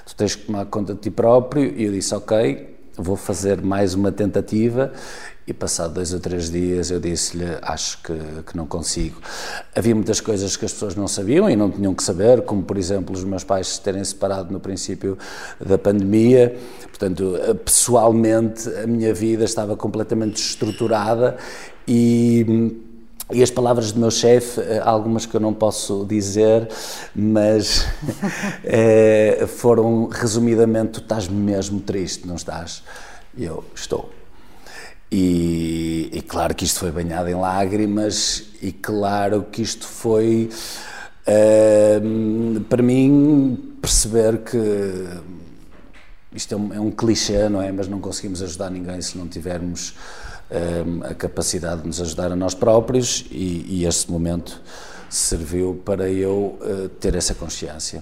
tu 0.06 0.16
tens 0.16 0.36
que 0.36 0.46
tomar 0.46 0.66
conta 0.68 0.94
de 0.94 1.02
ti 1.02 1.12
próprio, 1.12 1.74
e 1.76 1.84
eu 1.84 1.92
disse, 1.92 2.16
ok, 2.16 2.78
vou 2.96 3.18
fazer 3.18 3.62
mais 3.62 3.94
uma 3.94 4.14
tentativa 4.14 4.94
e 5.48 5.54
passado 5.54 5.94
dois 5.94 6.14
ou 6.14 6.20
três 6.20 6.52
dias 6.52 6.92
eu 6.92 7.00
disse-lhe, 7.00 7.46
acho 7.62 8.02
que, 8.04 8.14
que 8.46 8.58
não 8.58 8.68
consigo. 8.68 9.22
Havia 9.74 9.96
muitas 9.96 10.20
coisas 10.20 10.58
que 10.58 10.66
as 10.66 10.74
pessoas 10.74 10.94
não 10.94 11.08
sabiam 11.08 11.50
e 11.50 11.56
não 11.56 11.72
tinham 11.72 11.96
que 11.96 12.04
saber, 12.04 12.42
como 12.42 12.62
por 12.64 12.78
exemplo 12.78 13.16
os 13.16 13.24
meus 13.24 13.46
pais 13.46 13.68
se 13.68 13.82
terem 13.82 14.04
separado 14.04 14.52
no 14.52 14.60
princípio 14.60 15.18
da 15.58 15.78
pandemia. 15.78 16.58
Portanto, 16.90 17.36
pessoalmente 17.64 18.68
a 18.84 18.86
minha 18.86 19.14
vida 19.14 19.46
estava 19.46 19.78
completamente 19.78 20.36
estruturada 20.36 21.38
e 21.88 22.84
e 23.30 23.44
as 23.44 23.52
palavras 23.52 23.92
do 23.92 24.00
meu 24.00 24.10
chefe, 24.10 24.62
eh, 24.62 24.82
algumas 24.82 25.26
que 25.26 25.36
eu 25.36 25.42
não 25.42 25.54
posso 25.54 26.06
dizer, 26.06 26.70
mas 27.14 27.86
é, 28.64 29.44
foram 29.58 30.08
resumidamente: 30.08 30.94
tu 30.94 31.00
estás 31.02 31.28
mesmo 31.28 31.82
triste, 31.82 32.26
não 32.26 32.36
estás? 32.36 32.84
Eu 33.38 33.66
estou. 33.76 34.10
E, 35.12 36.10
e, 36.12 36.22
claro 36.22 36.54
que 36.54 36.66
isto 36.66 36.80
foi 36.80 36.92
banhado 36.92 37.30
em 37.30 37.36
lágrimas, 37.36 38.44
e 38.62 38.72
claro 38.74 39.46
que 39.50 39.62
isto 39.62 39.88
foi, 39.88 40.50
uh, 41.28 42.60
para 42.62 42.84
mim, 42.84 43.76
perceber 43.82 44.40
que 44.40 44.58
isto 46.34 46.54
é 46.54 46.58
um, 46.58 46.74
é 46.74 46.80
um 46.80 46.92
clichê, 46.92 47.48
não 47.48 47.62
é? 47.62 47.72
Mas 47.72 47.88
não 47.88 48.00
conseguimos 48.02 48.42
ajudar 48.42 48.70
ninguém 48.70 49.02
se 49.02 49.18
não 49.18 49.28
tivermos 49.28 49.96
a 51.10 51.14
capacidade 51.14 51.82
de 51.82 51.88
nos 51.88 52.00
ajudar 52.00 52.32
a 52.32 52.36
nós 52.36 52.54
próprios 52.54 53.26
e, 53.30 53.66
e 53.68 53.86
este 53.86 54.10
momento 54.10 54.62
serviu 55.10 55.82
para 55.84 56.10
eu 56.10 56.58
uh, 56.62 56.90
ter 57.00 57.16
essa 57.16 57.34
consciência 57.34 58.02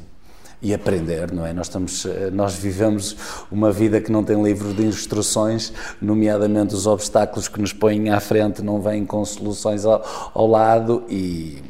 e 0.61 0.73
aprender, 0.73 1.31
não 1.31 1.45
é? 1.45 1.53
Nós 1.53 1.67
estamos, 1.67 2.05
eh, 2.05 2.29
nós 2.31 2.55
vivemos 2.55 3.15
uma 3.51 3.71
vida 3.71 3.99
que 4.01 4.11
não 4.11 4.23
tem 4.23 4.41
livro 4.41 4.73
de 4.73 4.83
instruções, 4.85 5.73
nomeadamente 6.01 6.73
os 6.73 6.87
obstáculos 6.87 7.47
que 7.47 7.59
nos 7.59 7.73
põem 7.73 8.09
à 8.09 8.19
frente 8.19 8.61
não 8.61 8.81
vêm 8.81 9.05
com 9.05 9.23
soluções 9.25 9.85
ao, 9.85 10.31
ao 10.33 10.47
lado 10.47 11.03
e 11.09 11.61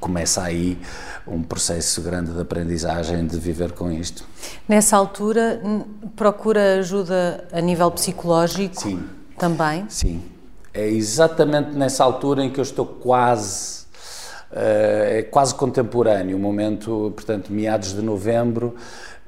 começa 0.00 0.42
aí 0.42 0.78
um 1.26 1.42
processo 1.42 2.02
grande 2.02 2.32
de 2.32 2.40
aprendizagem 2.40 3.26
de 3.26 3.38
viver 3.38 3.72
com 3.72 3.90
isto. 3.90 4.24
Nessa 4.68 4.96
altura, 4.96 5.60
procura 6.16 6.80
ajuda 6.80 7.46
a 7.52 7.60
nível 7.60 7.90
psicológico? 7.90 8.80
Sim 8.80 9.02
também? 9.42 9.86
Sim. 9.88 10.22
É 10.72 10.86
exatamente 10.86 11.72
nessa 11.72 12.04
altura 12.04 12.44
em 12.44 12.50
que 12.50 12.60
eu 12.60 12.62
estou 12.62 12.86
quase, 12.86 13.81
é 14.52 15.22
quase 15.30 15.54
contemporâneo, 15.54 16.36
o 16.36 16.40
momento, 16.40 17.12
portanto, 17.14 17.52
meados 17.52 17.94
de 17.94 18.02
novembro, 18.02 18.74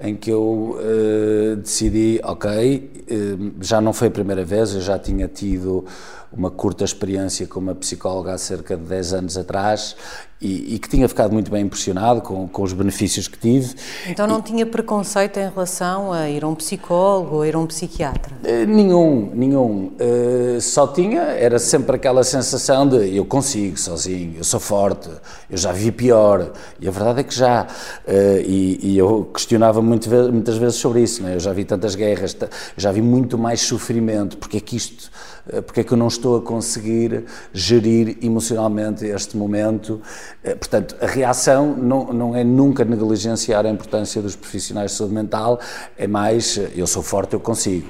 em 0.00 0.16
que 0.16 0.30
eu 0.30 0.76
uh, 0.76 1.56
decidi, 1.56 2.20
ok, 2.24 3.06
uh, 3.10 3.54
já 3.60 3.80
não 3.80 3.92
foi 3.92 4.08
a 4.08 4.10
primeira 4.10 4.44
vez, 4.44 4.74
eu 4.74 4.80
já 4.80 4.98
tinha 4.98 5.28
tido 5.28 5.84
uma 6.32 6.50
curta 6.50 6.84
experiência 6.84 7.46
com 7.46 7.60
uma 7.60 7.74
psicóloga 7.74 8.32
há 8.32 8.38
cerca 8.38 8.76
de 8.76 8.82
10 8.82 9.12
anos 9.14 9.38
atrás 9.38 9.96
e, 10.44 10.74
e, 10.74 10.78
que 10.78 10.90
tinha 10.90 11.08
ficado 11.08 11.32
muito 11.32 11.50
bem 11.50 11.64
impressionado 11.64 12.20
com, 12.20 12.46
com 12.46 12.62
os 12.62 12.74
benefícios 12.74 13.26
que 13.26 13.38
tive. 13.38 13.74
Então 14.06 14.26
não 14.26 14.40
e, 14.40 14.42
tinha 14.42 14.66
preconceito 14.66 15.38
em 15.38 15.48
relação 15.48 16.12
a 16.12 16.28
ir 16.28 16.44
a 16.44 16.48
um 16.48 16.54
psicólogo 16.54 17.36
ou 17.36 17.42
a 17.42 17.48
ir 17.48 17.54
a 17.54 17.58
um 17.58 17.66
psiquiatra? 17.66 18.36
Uh, 18.44 18.66
nenhum, 18.66 19.30
nenhum. 19.34 19.92
Uh, 19.98 20.60
só 20.60 20.86
tinha, 20.86 21.22
era 21.22 21.58
sempre 21.58 21.96
aquela 21.96 22.22
sensação 22.22 22.86
de 22.86 23.16
eu 23.16 23.24
consigo 23.24 23.78
sozinho, 23.78 24.34
eu 24.36 24.44
sou 24.44 24.60
forte, 24.60 25.08
eu 25.48 25.56
já 25.56 25.72
vi 25.72 25.90
pior. 25.90 26.52
E 26.78 26.86
a 26.86 26.90
verdade 26.90 27.20
é 27.20 27.22
que 27.22 27.34
já. 27.34 27.62
Uh, 28.06 28.40
e, 28.44 28.80
e, 28.82 28.98
eu 28.98 29.30
questionava 29.32 29.80
muito, 29.80 30.10
muitas 30.10 30.58
vezes 30.58 30.76
sobre 30.76 31.02
isso. 31.02 31.22
Né? 31.22 31.36
Eu 31.36 31.40
já 31.40 31.54
vi 31.54 31.64
tantas 31.64 31.94
guerras, 31.94 32.36
já 32.76 32.92
vi 32.92 33.00
muito 33.00 33.38
mais 33.38 33.62
sofrimento. 33.62 34.36
Porque 34.36 34.58
é 34.58 34.60
que 34.60 34.76
isto 34.76 35.10
eh, 35.52 35.60
porque 35.60 35.80
é 35.80 35.84
que 35.84 35.92
eu 35.92 35.98
não 35.98 36.08
estou 36.08 36.36
a 36.36 36.42
conseguir 36.42 37.24
gerir 37.52 38.18
emocionalmente 38.22 39.04
este 39.06 39.36
momento. 39.36 40.00
Eh, 40.42 40.54
portanto, 40.54 40.96
a 41.00 41.06
reação 41.06 41.76
não, 41.76 42.12
não 42.12 42.36
é 42.36 42.42
nunca 42.42 42.84
negligenciar 42.84 43.66
a 43.66 43.70
importância 43.70 44.20
dos 44.20 44.34
profissionais 44.34 44.92
de 44.92 44.96
saúde 44.96 45.14
mental, 45.14 45.60
é 45.96 46.06
mais 46.06 46.58
eh, 46.58 46.70
eu 46.74 46.86
sou 46.86 47.02
forte, 47.02 47.34
eu 47.34 47.40
consigo. 47.40 47.86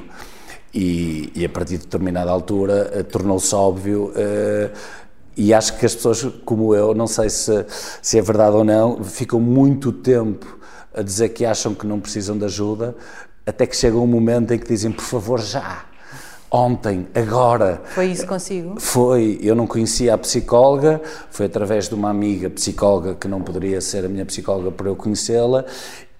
E, 0.72 1.30
e 1.34 1.44
a 1.44 1.48
partir 1.48 1.78
de 1.78 1.84
determinada 1.84 2.30
altura 2.30 3.04
tornou-se 3.04 3.54
óbvio. 3.54 4.12
e 5.36 5.54
acho 5.54 5.78
que 5.78 5.86
as 5.86 5.94
pessoas 5.94 6.24
como 6.44 6.74
eu, 6.74 6.92
não 6.92 7.06
sei 7.06 7.30
se, 7.30 7.64
se 8.02 8.18
é 8.18 8.22
verdade 8.22 8.56
ou 8.56 8.64
não, 8.64 9.04
ficam 9.04 9.38
muito 9.38 9.92
tempo 9.92 10.58
a 10.92 11.00
dizer 11.00 11.28
que 11.28 11.44
acham 11.44 11.74
que 11.74 11.86
não 11.86 12.00
precisam 12.00 12.36
de 12.36 12.44
ajuda, 12.44 12.96
até 13.46 13.66
que 13.66 13.76
chega 13.76 13.96
um 13.96 14.06
momento 14.06 14.52
em 14.52 14.58
que 14.58 14.66
dizem, 14.66 14.90
por 14.90 15.04
favor, 15.04 15.40
já 15.40 15.84
ontem, 16.54 17.08
agora. 17.12 17.82
Foi 17.86 18.06
isso 18.06 18.24
consigo? 18.26 18.78
Foi. 18.78 19.40
Eu 19.42 19.56
não 19.56 19.66
conhecia 19.66 20.14
a 20.14 20.18
psicóloga, 20.18 21.02
foi 21.28 21.46
através 21.46 21.88
de 21.88 21.94
uma 21.96 22.08
amiga 22.08 22.48
psicóloga 22.48 23.16
que 23.16 23.26
não 23.26 23.42
poderia 23.42 23.80
ser 23.80 24.04
a 24.04 24.08
minha 24.08 24.24
psicóloga 24.24 24.70
para 24.70 24.88
eu 24.88 24.94
conhecê-la. 24.94 25.64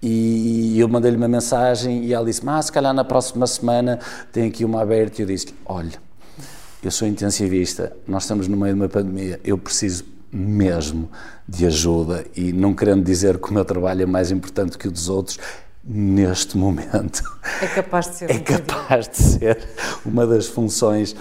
E 0.01 0.77
eu 0.77 0.89
mandei-lhe 0.89 1.15
uma 1.15 1.29
mensagem 1.29 2.03
e 2.03 2.13
ela 2.13 2.25
disse: 2.25 2.43
Mas 2.43 2.65
se 2.65 2.71
calhar 2.71 2.93
na 2.93 3.05
próxima 3.05 3.47
semana 3.47 3.97
tem 4.33 4.47
aqui 4.47 4.65
uma 4.65 4.81
aberta. 4.81 5.21
E 5.21 5.23
eu 5.23 5.27
disse: 5.27 5.47
Olha, 5.65 5.97
eu 6.83 6.91
sou 6.91 7.07
intensivista, 7.07 7.95
nós 8.05 8.23
estamos 8.23 8.49
no 8.49 8.57
meio 8.57 8.75
de 8.75 8.81
uma 8.81 8.89
pandemia, 8.89 9.39
eu 9.43 9.57
preciso 9.57 10.03
mesmo 10.31 11.09
de 11.47 11.65
ajuda 11.65 12.25
e 12.35 12.51
não 12.51 12.73
querendo 12.73 13.03
dizer 13.03 13.37
que 13.37 13.49
o 13.49 13.53
meu 13.53 13.63
trabalho 13.63 14.03
é 14.03 14.05
mais 14.05 14.31
importante 14.31 14.77
que 14.77 14.87
o 14.87 14.91
dos 14.91 15.07
outros, 15.07 15.39
neste 15.85 16.57
momento. 16.57 17.23
É 17.61 17.67
capaz 17.67 18.07
de 18.07 18.15
ser. 18.15 18.31
É 18.31 18.39
capaz 18.39 19.07
de 19.07 19.17
ser 19.17 19.59
uma 20.05 20.25
das 20.25 20.47
funções 20.47 21.15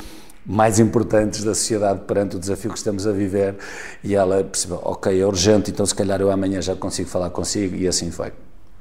mais 0.46 0.78
importantes 0.78 1.44
da 1.44 1.54
sociedade 1.54 2.00
perante 2.00 2.36
o 2.36 2.38
desafio 2.38 2.70
que 2.72 2.78
estamos 2.78 3.06
a 3.06 3.12
viver. 3.12 3.56
E 4.02 4.14
ela 4.14 4.42
percebeu: 4.42 4.80
ok, 4.82 5.20
é 5.20 5.26
urgente, 5.26 5.70
então 5.70 5.84
se 5.84 5.94
calhar 5.94 6.20
eu 6.20 6.30
amanhã 6.30 6.62
já 6.62 6.74
consigo 6.74 7.08
falar 7.08 7.30
consigo, 7.30 7.76
e 7.76 7.86
assim 7.86 8.10
foi. 8.10 8.32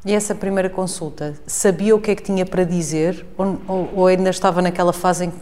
E 0.05 0.13
essa 0.13 0.35
primeira 0.35 0.69
consulta, 0.69 1.33
sabia 1.47 1.95
o 1.95 2.01
que 2.01 2.11
é 2.11 2.15
que 2.15 2.23
tinha 2.23 2.45
para 2.45 2.65
dizer 2.65 3.25
ou, 3.37 3.61
ou, 3.67 3.89
ou 3.95 4.07
ainda 4.07 4.29
estava 4.29 4.61
naquela 4.61 4.91
fase 4.91 5.25
em 5.25 5.31
que 5.31 5.37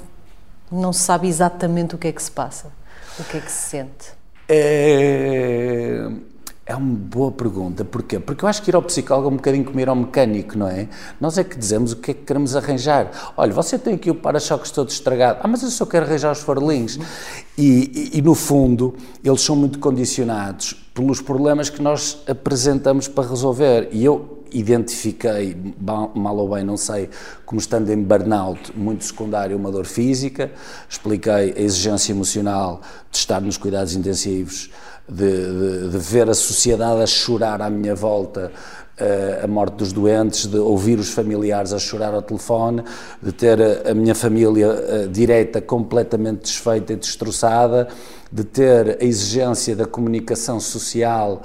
não 0.71 0.93
se 0.93 0.99
sabe 0.99 1.27
exatamente 1.27 1.95
o 1.95 1.97
que 1.97 2.07
é 2.07 2.11
que 2.11 2.21
se 2.21 2.29
passa? 2.29 2.71
O 3.19 3.23
que 3.23 3.37
é 3.37 3.39
que 3.39 3.51
se 3.51 3.69
sente? 3.69 4.13
É 4.47 6.07
é 6.65 6.75
uma 6.75 6.95
boa 6.95 7.31
pergunta. 7.31 7.83
Porquê? 7.83 8.19
Porque 8.19 8.45
eu 8.45 8.49
acho 8.49 8.61
que 8.61 8.69
ir 8.69 8.75
ao 8.75 8.81
psicólogo 8.81 9.29
é 9.29 9.31
um 9.31 9.35
bocadinho 9.35 9.65
como 9.65 9.79
ir 9.79 9.89
ao 9.89 9.95
mecânico, 9.95 10.57
não 10.57 10.67
é? 10.67 10.87
Nós 11.19 11.37
é 11.37 11.43
que 11.43 11.57
dizemos 11.57 11.91
o 11.91 11.97
que 11.97 12.11
é 12.11 12.13
que 12.13 12.23
queremos 12.23 12.55
arranjar. 12.55 13.33
Olha, 13.35 13.51
você 13.51 13.77
tem 13.77 13.95
aqui 13.95 14.09
o 14.11 14.15
para-choques 14.15 14.71
todo 14.71 14.89
estragado. 14.89 15.39
Ah, 15.43 15.47
mas 15.47 15.63
eu 15.63 15.69
só 15.69 15.85
quero 15.85 16.05
arranjar 16.05 16.31
os 16.31 16.41
farolinhos. 16.41 16.99
E, 17.57 18.11
e, 18.13 18.19
e, 18.19 18.21
no 18.21 18.35
fundo, 18.35 18.95
eles 19.23 19.41
são 19.41 19.55
muito 19.55 19.79
condicionados 19.79 20.73
pelos 20.93 21.19
problemas 21.21 21.69
que 21.69 21.81
nós 21.81 22.21
apresentamos 22.27 23.07
para 23.07 23.27
resolver. 23.27 23.89
E 23.91 24.05
eu 24.05 24.40
identifiquei, 24.51 25.55
mal 25.79 26.37
ou 26.37 26.49
bem, 26.53 26.63
não 26.63 26.77
sei, 26.77 27.09
como 27.45 27.59
estando 27.59 27.89
em 27.89 28.01
burnout 28.01 28.71
muito 28.77 29.03
secundário, 29.03 29.57
uma 29.57 29.71
dor 29.71 29.85
física. 29.85 30.51
Expliquei 30.89 31.53
a 31.55 31.61
exigência 31.61 32.11
emocional 32.11 32.81
de 33.09 33.17
estar 33.17 33.41
nos 33.41 33.57
cuidados 33.57 33.95
intensivos 33.95 34.69
de, 35.07 35.25
de, 35.29 35.89
de 35.89 35.97
ver 35.97 36.29
a 36.29 36.33
sociedade 36.33 37.01
a 37.01 37.07
chorar 37.07 37.61
à 37.61 37.69
minha 37.69 37.93
volta 37.93 38.51
uh, 38.99 39.43
a 39.43 39.47
morte 39.47 39.75
dos 39.75 39.91
doentes, 39.91 40.47
de 40.47 40.57
ouvir 40.57 40.99
os 40.99 41.09
familiares 41.09 41.73
a 41.73 41.79
chorar 41.79 42.13
ao 42.13 42.21
telefone, 42.21 42.83
de 43.21 43.31
ter 43.31 43.59
a, 43.87 43.93
minha 43.93 44.15
família 44.15 44.69
uh, 44.69 45.07
direta 45.09 45.61
completamente 45.61 46.43
desfeita 46.43 46.93
e 46.93 46.95
destroçada, 46.95 47.87
de 48.31 48.43
ter 48.43 48.97
a 49.01 49.03
exigência 49.03 49.75
da 49.75 49.85
comunicação 49.85 50.59
social 50.59 51.41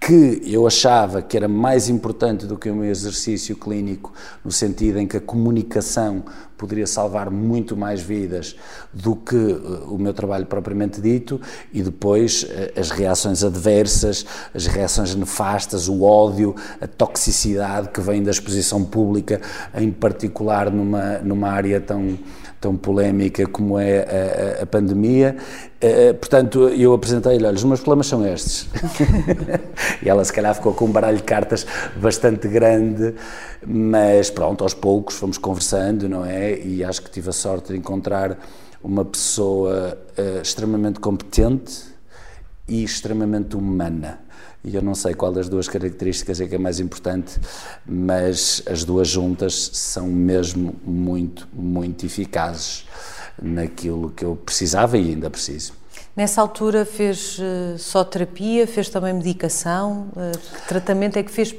que 0.00 0.40
eu 0.46 0.66
achava 0.66 1.20
que 1.20 1.36
era 1.36 1.46
mais 1.46 1.90
importante 1.90 2.46
do 2.46 2.56
que 2.56 2.70
o 2.70 2.74
meu 2.74 2.90
exercício 2.90 3.54
clínico, 3.54 4.14
no 4.42 4.50
sentido 4.50 4.98
em 4.98 5.06
que 5.06 5.18
a 5.18 5.20
comunicação 5.20 6.24
poderia 6.56 6.86
salvar 6.86 7.30
muito 7.30 7.76
mais 7.76 8.00
vidas 8.00 8.56
do 8.92 9.14
que 9.14 9.36
uh, 9.36 9.94
o 9.94 9.98
meu 9.98 10.14
trabalho 10.14 10.46
propriamente 10.46 11.02
dito, 11.02 11.38
e 11.72 11.82
depois 11.82 12.44
uh, 12.44 12.80
as 12.80 12.90
reações 12.90 13.44
adversas, 13.44 14.24
as 14.54 14.66
reações 14.66 15.14
nefastas, 15.14 15.86
o 15.86 16.02
ódio, 16.02 16.54
a 16.80 16.86
toxicidade 16.86 17.90
que 17.90 18.00
vem 18.00 18.22
da 18.22 18.30
exposição 18.30 18.82
pública, 18.82 19.40
em 19.74 19.90
particular 19.90 20.70
numa, 20.70 21.18
numa 21.18 21.48
área 21.48 21.78
tão 21.78 22.18
tão 22.60 22.76
polémica 22.76 23.46
como 23.46 23.78
é 23.78 24.00
a, 24.00 24.60
a, 24.60 24.62
a 24.62 24.66
pandemia. 24.66 25.36
Uh, 25.82 26.14
portanto, 26.14 26.68
eu 26.68 26.92
apresentei-lhe, 26.92 27.44
olha, 27.44 27.56
os 27.56 27.64
meus 27.64 27.80
problemas 27.80 28.06
são 28.06 28.26
estes. 28.26 28.68
e 30.02 30.08
ela 30.08 30.22
se 30.24 30.32
calhar 30.32 30.54
ficou 30.54 30.74
com 30.74 30.84
um 30.84 30.92
baralho 30.92 31.16
de 31.16 31.22
cartas 31.22 31.66
bastante 31.96 32.46
grande, 32.48 33.14
mas 33.66 34.28
pronto, 34.30 34.62
aos 34.62 34.74
poucos 34.74 35.16
fomos 35.16 35.38
conversando, 35.38 36.08
não 36.08 36.24
é? 36.24 36.58
E 36.58 36.84
acho 36.84 37.00
que 37.02 37.10
tive 37.10 37.30
a 37.30 37.32
sorte 37.32 37.72
de 37.72 37.78
encontrar 37.78 38.38
uma 38.82 39.04
pessoa 39.04 39.98
uh, 40.18 40.42
extremamente 40.42 41.00
competente 41.00 41.84
e 42.68 42.84
extremamente 42.84 43.56
humana. 43.56 44.20
E 44.62 44.74
eu 44.74 44.82
não 44.82 44.94
sei 44.94 45.14
qual 45.14 45.32
das 45.32 45.48
duas 45.48 45.68
características 45.68 46.40
é 46.40 46.46
que 46.46 46.54
é 46.54 46.58
mais 46.58 46.80
importante, 46.80 47.40
mas 47.86 48.62
as 48.66 48.84
duas 48.84 49.08
juntas 49.08 49.70
são 49.72 50.06
mesmo 50.06 50.76
muito, 50.84 51.48
muito 51.52 52.04
eficazes 52.04 52.86
naquilo 53.40 54.10
que 54.10 54.24
eu 54.24 54.36
precisava 54.36 54.98
e 54.98 55.10
ainda 55.10 55.30
preciso. 55.30 55.72
Nessa 56.14 56.42
altura 56.42 56.84
fez 56.84 57.38
uh, 57.38 57.78
só 57.78 58.04
terapia, 58.04 58.66
fez 58.66 58.88
também 58.88 59.14
medicação? 59.14 60.08
Uh, 60.12 60.36
que 60.36 60.68
tratamento 60.68 61.16
é 61.16 61.22
que 61.22 61.30
fez 61.30 61.54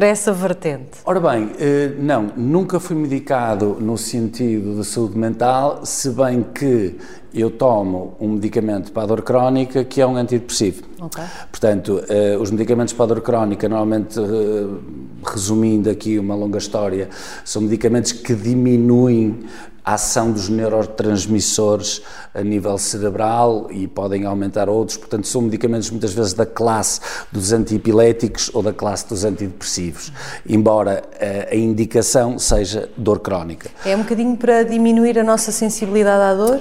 para 0.00 0.06
essa 0.06 0.32
vertente? 0.32 1.00
Ora 1.04 1.20
bem, 1.20 1.44
uh, 1.44 1.50
não, 1.98 2.32
nunca 2.34 2.80
fui 2.80 2.96
medicado 2.96 3.76
no 3.78 3.98
sentido 3.98 4.80
de 4.80 4.86
saúde 4.86 5.18
mental, 5.18 5.84
se 5.84 6.08
bem 6.08 6.42
que 6.42 6.96
eu 7.34 7.50
tomo 7.50 8.16
um 8.18 8.28
medicamento 8.30 8.92
para 8.92 9.02
a 9.02 9.06
dor 9.06 9.20
crónica 9.20 9.84
que 9.84 10.00
é 10.00 10.06
um 10.06 10.16
antidepressivo. 10.16 10.84
Okay. 10.98 11.24
Portanto, 11.50 12.00
os 12.40 12.50
medicamentos 12.50 12.94
para 12.94 13.04
a 13.04 13.08
dor 13.08 13.20
crónica, 13.20 13.68
normalmente, 13.68 14.18
resumindo 15.24 15.90
aqui 15.90 16.18
uma 16.18 16.34
longa 16.34 16.58
história, 16.58 17.08
são 17.44 17.62
medicamentos 17.62 18.12
que 18.12 18.34
diminuem 18.34 19.46
a 19.84 19.94
ação 19.94 20.30
dos 20.30 20.48
neurotransmissores 20.48 22.02
a 22.34 22.42
nível 22.42 22.76
cerebral 22.78 23.68
e 23.70 23.88
podem 23.88 24.24
aumentar 24.24 24.68
outros, 24.68 24.96
portanto 24.96 25.26
são 25.26 25.42
medicamentos 25.42 25.90
muitas 25.90 26.12
vezes 26.12 26.32
da 26.32 26.46
classe 26.46 27.00
dos 27.32 27.52
antiepiléticos 27.52 28.50
ou 28.52 28.62
da 28.62 28.72
classe 28.72 29.08
dos 29.08 29.24
antidepressivos, 29.24 30.12
embora 30.46 31.02
eh, 31.18 31.48
a 31.50 31.56
indicação 31.56 32.38
seja 32.38 32.88
dor 32.96 33.20
crónica. 33.20 33.70
É 33.84 33.96
um 33.96 34.02
bocadinho 34.02 34.36
para 34.36 34.62
diminuir 34.62 35.18
a 35.18 35.24
nossa 35.24 35.50
sensibilidade 35.50 36.22
à 36.22 36.34
dor? 36.34 36.60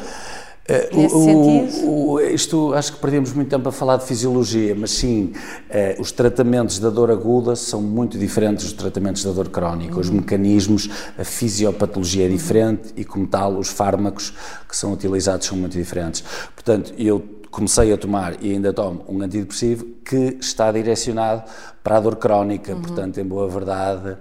Uh, 0.70 0.98
Nesse 0.98 1.16
o, 1.16 1.24
sentido? 1.24 1.90
O, 1.90 2.20
isto 2.20 2.74
acho 2.76 2.94
que 2.94 3.00
perdemos 3.00 3.34
muito 3.34 3.50
tempo 3.50 3.68
a 3.68 3.72
falar 3.72 3.98
de 3.98 4.06
fisiologia, 4.06 4.76
mas 4.76 4.92
sim, 4.92 5.34
uh, 5.70 6.02
os 6.02 6.12
tratamentos 6.12 6.78
da 6.78 6.92
dor 6.92 7.10
aguda 7.10 7.56
são 7.56 7.82
muito 7.82 8.20
diferentes 8.20 8.66
dos 8.66 8.74
tratamentos 8.74 9.24
da 9.24 9.32
dor 9.32 9.50
crónica. 9.50 9.96
Uhum. 9.96 10.02
Os 10.02 10.10
mecanismos, 10.10 10.90
a 11.18 11.24
fisiopatologia 11.24 12.28
é 12.28 12.30
diferente 12.30 12.90
uhum. 12.90 12.94
e, 12.98 13.04
como 13.04 13.26
tal, 13.26 13.58
os 13.58 13.70
fármacos 13.70 14.32
que 14.68 14.78
são 14.78 14.94
utilizados 14.94 15.48
são 15.48 15.58
muito 15.58 15.76
diferentes. 15.76 16.24
Portanto, 16.54 16.94
eu 16.98 17.24
comecei 17.50 17.92
a 17.92 17.98
tomar 17.98 18.36
e 18.44 18.52
ainda 18.52 18.72
tomo 18.72 19.04
um 19.10 19.22
antidepressivo 19.24 19.86
que 20.06 20.38
está 20.40 20.72
direcionado 20.72 21.44
para 21.84 21.98
a 21.98 22.00
dor 22.00 22.16
crónica, 22.18 22.74
uhum. 22.74 22.82
portanto, 22.82 23.20
em 23.20 23.26
boa 23.26 23.50
verdade 23.50 24.18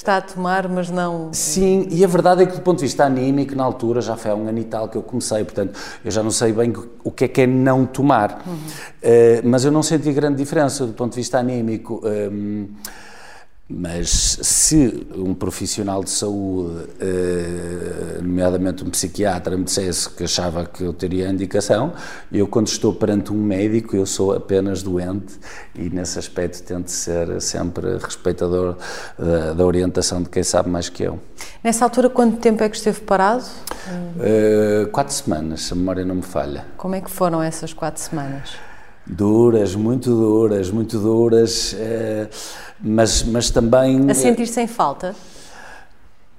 está 0.00 0.16
a 0.16 0.20
tomar, 0.22 0.66
mas 0.66 0.88
não. 0.88 1.28
Sim, 1.32 1.86
e 1.90 2.02
a 2.02 2.08
verdade 2.08 2.42
é 2.42 2.46
que 2.46 2.54
do 2.54 2.62
ponto 2.62 2.78
de 2.78 2.84
vista 2.84 3.04
anímico, 3.04 3.54
na 3.54 3.64
altura 3.64 4.00
já 4.00 4.16
foi 4.16 4.30
há 4.30 4.34
um 4.34 4.48
ano 4.48 4.58
e 4.58 4.64
tal 4.64 4.88
que 4.88 4.96
eu 4.96 5.02
comecei, 5.02 5.44
portanto 5.44 5.78
eu 6.02 6.10
já 6.10 6.22
não 6.22 6.30
sei 6.30 6.52
bem 6.52 6.72
o 7.04 7.10
que 7.10 7.24
é 7.24 7.28
que 7.28 7.42
é 7.42 7.46
não 7.46 7.84
tomar. 7.84 8.42
Uhum. 8.46 8.54
Uh, 8.54 8.58
mas 9.44 9.64
eu 9.64 9.70
não 9.70 9.82
senti 9.82 10.10
grande 10.12 10.38
diferença 10.38 10.86
do 10.86 10.94
ponto 10.94 11.12
de 11.12 11.16
vista 11.16 11.38
anímico. 11.38 12.00
Um, 12.02 12.68
mas 13.70 14.38
se 14.42 15.06
um 15.14 15.32
profissional 15.32 16.02
de 16.02 16.10
saúde, 16.10 16.88
eh, 16.98 18.18
nomeadamente 18.20 18.82
um 18.82 18.90
psiquiatra, 18.90 19.56
me 19.56 19.62
dissesse 19.62 20.10
que 20.10 20.24
achava 20.24 20.64
que 20.66 20.82
eu 20.82 20.92
teria 20.92 21.28
indicação, 21.28 21.92
eu 22.32 22.48
quando 22.48 22.66
estou 22.66 22.92
perante 22.92 23.32
um 23.32 23.36
médico, 23.36 23.94
eu 23.94 24.04
sou 24.04 24.32
apenas 24.34 24.82
doente 24.82 25.38
e 25.74 25.88
nesse 25.88 26.18
aspecto 26.18 26.64
tento 26.64 26.88
ser 26.90 27.40
sempre 27.40 27.96
respeitador 27.98 28.76
da, 29.16 29.52
da 29.52 29.64
orientação 29.64 30.20
de 30.22 30.28
quem 30.28 30.42
sabe 30.42 30.68
mais 30.68 30.88
que 30.88 31.04
eu. 31.04 31.20
Nessa 31.62 31.84
altura, 31.84 32.10
quanto 32.10 32.38
tempo 32.38 32.64
é 32.64 32.68
que 32.68 32.76
esteve 32.76 33.00
parado? 33.02 33.44
Uh, 34.16 34.88
quatro 34.88 35.14
semanas, 35.14 35.62
se 35.62 35.72
a 35.72 35.76
memória 35.76 36.04
não 36.04 36.16
me 36.16 36.22
falha. 36.22 36.64
Como 36.76 36.94
é 36.96 37.00
que 37.00 37.10
foram 37.10 37.40
essas 37.42 37.72
quatro 37.72 38.02
semanas? 38.02 38.69
Duras, 39.06 39.74
muito 39.74 40.10
duras, 40.10 40.70
muito 40.70 40.98
duras. 40.98 41.72
Uh, 41.72 42.28
mas, 42.80 43.22
mas 43.24 43.50
também. 43.50 44.10
A 44.10 44.14
sentir 44.14 44.46
sem 44.46 44.66
falta? 44.66 45.14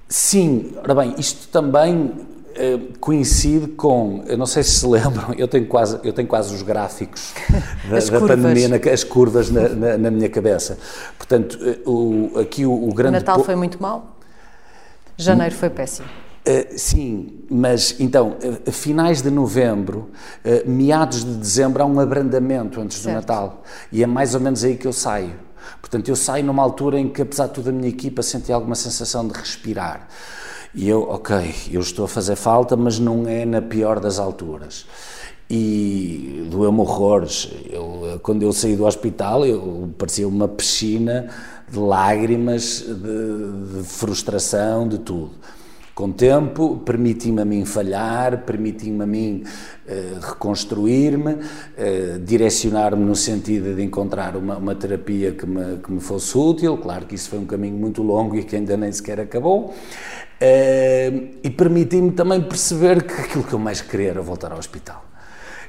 Sim, 0.08 0.74
ora 0.82 0.94
bem, 0.94 1.14
isto 1.18 1.48
também 1.48 2.12
eh, 2.54 2.78
coincide 3.00 3.66
com, 3.68 4.22
eu 4.26 4.36
não 4.36 4.44
sei 4.44 4.62
se 4.62 4.80
se 4.80 4.86
lembram, 4.86 5.32
eu 5.38 5.48
tenho 5.48 5.66
quase, 5.66 5.98
eu 6.04 6.12
tenho 6.12 6.28
quase 6.28 6.54
os 6.54 6.60
gráficos 6.60 7.32
da, 7.88 7.98
da 7.98 8.20
pandemia, 8.20 8.68
na, 8.68 8.76
as 8.76 9.02
curvas 9.02 9.50
na, 9.50 9.70
na, 9.70 9.96
na, 9.96 10.10
minha 10.10 10.28
cabeça. 10.28 10.78
Portanto, 11.16 11.58
eh, 11.62 11.78
o, 11.86 12.38
aqui 12.38 12.66
o, 12.66 12.72
o 12.72 12.92
grande. 12.92 13.16
O 13.16 13.20
Natal 13.20 13.42
foi 13.42 13.56
muito 13.56 13.80
mal? 13.80 14.18
Janeiro 15.16 15.54
foi 15.54 15.70
péssimo. 15.70 16.08
Uh, 16.42 16.76
sim, 16.76 17.44
mas 17.48 17.94
então, 18.00 18.36
uh, 18.66 18.72
finais 18.72 19.22
de 19.22 19.30
novembro, 19.30 20.10
uh, 20.44 20.68
meados 20.68 21.24
de 21.24 21.34
dezembro, 21.34 21.84
há 21.84 21.86
um 21.86 22.00
abrandamento 22.00 22.80
antes 22.80 22.98
certo. 22.98 23.14
do 23.14 23.20
Natal. 23.20 23.62
E 23.92 24.02
é 24.02 24.06
mais 24.06 24.34
ou 24.34 24.40
menos 24.40 24.64
aí 24.64 24.76
que 24.76 24.86
eu 24.86 24.92
saio. 24.92 25.34
Portanto, 25.80 26.08
eu 26.08 26.16
saio 26.16 26.44
numa 26.44 26.62
altura 26.62 26.98
em 26.98 27.08
que, 27.08 27.22
apesar 27.22 27.46
de 27.46 27.54
toda 27.54 27.70
a 27.70 27.72
minha 27.72 27.88
equipa, 27.88 28.22
senti 28.22 28.52
alguma 28.52 28.74
sensação 28.74 29.26
de 29.28 29.34
respirar. 29.34 30.08
E 30.74 30.88
eu, 30.88 31.02
ok, 31.02 31.54
eu 31.70 31.80
estou 31.80 32.06
a 32.06 32.08
fazer 32.08 32.34
falta, 32.34 32.76
mas 32.76 32.98
não 32.98 33.28
é 33.28 33.44
na 33.44 33.62
pior 33.62 34.00
das 34.00 34.18
alturas. 34.18 34.86
E 35.48 36.48
doeu-me 36.50 36.80
horrores. 36.80 37.50
Eu, 37.70 38.18
quando 38.22 38.42
eu 38.42 38.52
saí 38.52 38.74
do 38.74 38.84
hospital, 38.84 39.46
eu 39.46 39.90
parecia 39.96 40.26
uma 40.26 40.48
piscina 40.48 41.28
de 41.70 41.78
lágrimas, 41.78 42.84
de, 42.86 43.78
de 43.78 43.84
frustração, 43.84 44.88
de 44.88 44.98
tudo. 44.98 45.32
Com 46.02 46.10
tempo, 46.10 46.78
permiti-me 46.84 47.42
a 47.42 47.44
mim 47.44 47.64
falhar, 47.64 48.38
permiti-me 48.38 49.04
a 49.04 49.06
mim 49.06 49.44
uh, 49.86 50.18
reconstruir-me, 50.20 51.34
uh, 51.34 52.18
direcionar-me 52.18 53.04
no 53.04 53.14
sentido 53.14 53.72
de 53.72 53.84
encontrar 53.84 54.34
uma, 54.34 54.56
uma 54.56 54.74
terapia 54.74 55.30
que 55.30 55.46
me, 55.46 55.76
que 55.76 55.92
me 55.92 56.00
fosse 56.00 56.36
útil. 56.36 56.76
Claro 56.78 57.06
que 57.06 57.14
isso 57.14 57.30
foi 57.30 57.38
um 57.38 57.46
caminho 57.46 57.76
muito 57.76 58.02
longo 58.02 58.34
e 58.34 58.42
que 58.42 58.56
ainda 58.56 58.76
nem 58.76 58.90
sequer 58.90 59.20
acabou. 59.20 59.66
Uh, 59.66 61.30
e 61.40 61.48
permiti-me 61.56 62.10
também 62.10 62.42
perceber 62.42 63.04
que 63.04 63.20
aquilo 63.20 63.44
que 63.44 63.52
eu 63.52 63.60
mais 63.60 63.80
queria 63.80 64.10
era 64.10 64.20
voltar 64.20 64.50
ao 64.50 64.58
hospital. 64.58 65.04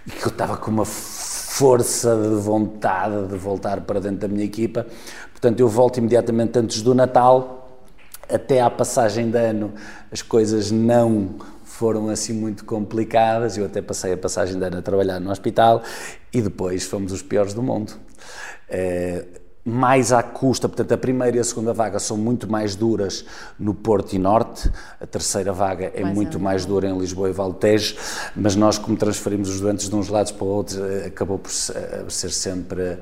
E 0.07 0.09
que 0.09 0.25
eu 0.25 0.31
estava 0.31 0.57
com 0.57 0.71
uma 0.71 0.85
força 0.85 2.15
de 2.15 2.41
vontade 2.41 3.27
de 3.27 3.37
voltar 3.37 3.81
para 3.81 3.99
dentro 3.99 4.27
da 4.27 4.27
minha 4.27 4.45
equipa. 4.45 4.87
Portanto, 5.31 5.59
eu 5.59 5.67
volto 5.67 5.97
imediatamente 5.97 6.57
antes 6.57 6.81
do 6.81 6.95
Natal 6.95 7.62
até 8.33 8.61
à 8.61 8.69
passagem 8.69 9.29
de 9.29 9.37
ano 9.37 9.73
as 10.11 10.21
coisas 10.21 10.71
não 10.71 11.35
foram 11.63 12.09
assim 12.09 12.33
muito 12.33 12.65
complicadas. 12.65 13.57
Eu 13.57 13.65
até 13.65 13.81
passei 13.81 14.13
a 14.13 14.17
passagem 14.17 14.57
de 14.57 14.65
ano 14.65 14.77
a 14.77 14.81
trabalhar 14.81 15.19
no 15.19 15.31
hospital 15.31 15.81
e 16.31 16.41
depois 16.41 16.85
fomos 16.85 17.11
os 17.11 17.21
piores 17.21 17.53
do 17.53 17.63
mundo. 17.63 17.93
Eh, 18.69 19.25
mais 19.65 20.11
à 20.11 20.21
custa, 20.21 20.67
portanto, 20.67 20.91
a 20.91 20.97
primeira 20.97 21.37
e 21.37 21.39
a 21.39 21.43
segunda 21.43 21.73
vaga 21.73 21.97
são 21.97 22.17
muito 22.17 22.51
mais 22.51 22.75
duras 22.75 23.23
no 23.57 23.73
Porto 23.73 24.13
e 24.13 24.19
Norte, 24.19 24.69
a 24.99 25.07
terceira 25.07 25.53
vaga 25.53 25.89
é 25.95 26.01
mais 26.01 26.15
muito 26.15 26.37
mais 26.37 26.65
dura 26.65 26.89
em 26.89 26.97
Lisboa 26.97 27.29
e 27.29 27.31
Valtejo, 27.31 27.95
mas 28.35 28.57
nós, 28.57 28.77
como 28.77 28.97
transferimos 28.97 29.49
os 29.49 29.61
doentes 29.61 29.89
de 29.89 29.95
uns 29.95 30.09
lados 30.09 30.33
para 30.33 30.45
outros, 30.45 30.77
eh, 30.77 31.05
acabou 31.07 31.39
por 31.39 31.49
eh, 31.49 32.05
ser 32.09 32.31
sempre 32.31 32.81
eh, 32.81 32.97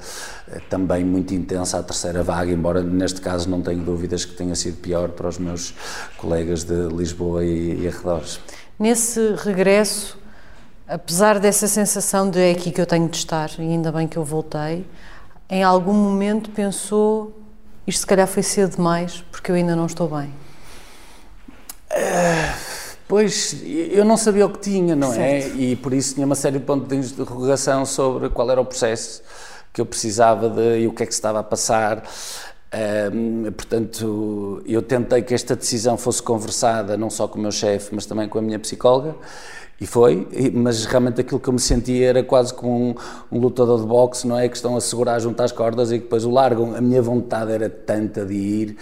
também 0.69 1.03
muito 1.03 1.33
intensa 1.33 1.79
a 1.79 1.83
terceira 1.83 2.21
vaga, 2.21 2.51
embora 2.51 2.83
neste 2.83 3.21
caso 3.21 3.49
não 3.49 3.61
tenho 3.63 3.83
dúvidas 3.83 4.23
que 4.23 4.33
tenha 4.33 4.53
sido 4.55 4.77
pior 4.77 5.09
para 5.09 5.27
os 5.27 5.39
meus 5.39 5.73
colegas 6.17 6.63
de 6.63 6.87
Lisboa 6.95 7.43
e, 7.43 7.81
e 7.81 7.87
arredores. 7.87 8.39
Nesse 8.77 9.33
regresso, 9.43 10.15
apesar 10.87 11.39
dessa 11.39 11.67
sensação 11.67 12.29
de 12.29 12.39
é 12.39 12.51
aqui 12.51 12.69
que 12.69 12.79
eu 12.79 12.85
tenho 12.85 13.09
de 13.09 13.17
estar, 13.17 13.49
e 13.57 13.63
ainda 13.63 13.91
bem 13.91 14.07
que 14.07 14.17
eu 14.17 14.23
voltei, 14.23 14.85
em 15.51 15.63
algum 15.63 15.93
momento 15.93 16.49
pensou 16.49 17.37
isto 17.85 17.99
se 17.99 18.07
calhar 18.07 18.25
foi 18.25 18.41
cedo 18.41 18.77
demais 18.77 19.23
porque 19.29 19.51
eu 19.51 19.55
ainda 19.55 19.75
não 19.75 19.85
estou 19.85 20.07
bem? 20.07 20.33
Uh, 21.91 22.95
pois, 23.05 23.61
eu 23.65 24.05
não 24.05 24.15
sabia 24.15 24.45
o 24.45 24.49
que 24.49 24.59
tinha, 24.59 24.95
não 24.95 25.11
é? 25.11 25.41
certo. 25.41 25.57
é? 25.57 25.61
E 25.61 25.75
por 25.75 25.93
isso 25.93 26.13
tinha 26.13 26.25
uma 26.25 26.35
série 26.35 26.57
de 26.57 26.65
pontos 26.65 26.87
de 27.11 27.21
interrogação 27.21 27.85
sobre 27.85 28.29
qual 28.29 28.49
era 28.49 28.61
o 28.61 28.65
processo 28.65 29.21
que 29.73 29.81
eu 29.81 29.85
precisava 29.85 30.49
de 30.49 30.79
e 30.79 30.87
o 30.87 30.93
que 30.93 31.03
é 31.03 31.05
que 31.05 31.11
se 31.11 31.19
estava 31.19 31.39
a 31.39 31.43
passar. 31.43 32.03
Um, 33.13 33.51
portanto, 33.51 34.63
eu 34.65 34.81
tentei 34.81 35.21
que 35.21 35.33
esta 35.33 35.57
decisão 35.57 35.97
fosse 35.97 36.23
conversada 36.23 36.95
não 36.95 37.09
só 37.09 37.27
com 37.27 37.37
o 37.37 37.41
meu 37.41 37.51
chefe, 37.51 37.93
mas 37.93 38.05
também 38.05 38.29
com 38.29 38.39
a 38.39 38.41
minha 38.41 38.57
psicóloga. 38.57 39.15
E 39.81 39.87
foi, 39.87 40.27
mas 40.53 40.85
realmente 40.85 41.21
aquilo 41.21 41.39
que 41.39 41.49
eu 41.49 41.53
me 41.53 41.59
sentia 41.59 42.07
era 42.07 42.23
quase 42.23 42.53
como 42.53 42.71
um, 42.71 42.95
um, 43.31 43.39
lutador 43.39 43.79
de 43.81 43.87
boxe, 43.87 44.27
não 44.27 44.37
é? 44.37 44.47
Que 44.47 44.55
estão 44.55 44.77
a 44.77 44.79
segurar 44.79 45.17
junto 45.17 45.41
às 45.41 45.51
cordas 45.51 45.91
e 45.91 45.97
que 45.97 46.03
depois 46.03 46.23
o 46.23 46.29
largam. 46.29 46.75
A 46.75 46.81
minha 46.81 47.01
vontade 47.01 47.51
era 47.51 47.67
tanta 47.67 48.23
de 48.23 48.35
ir 48.35 48.77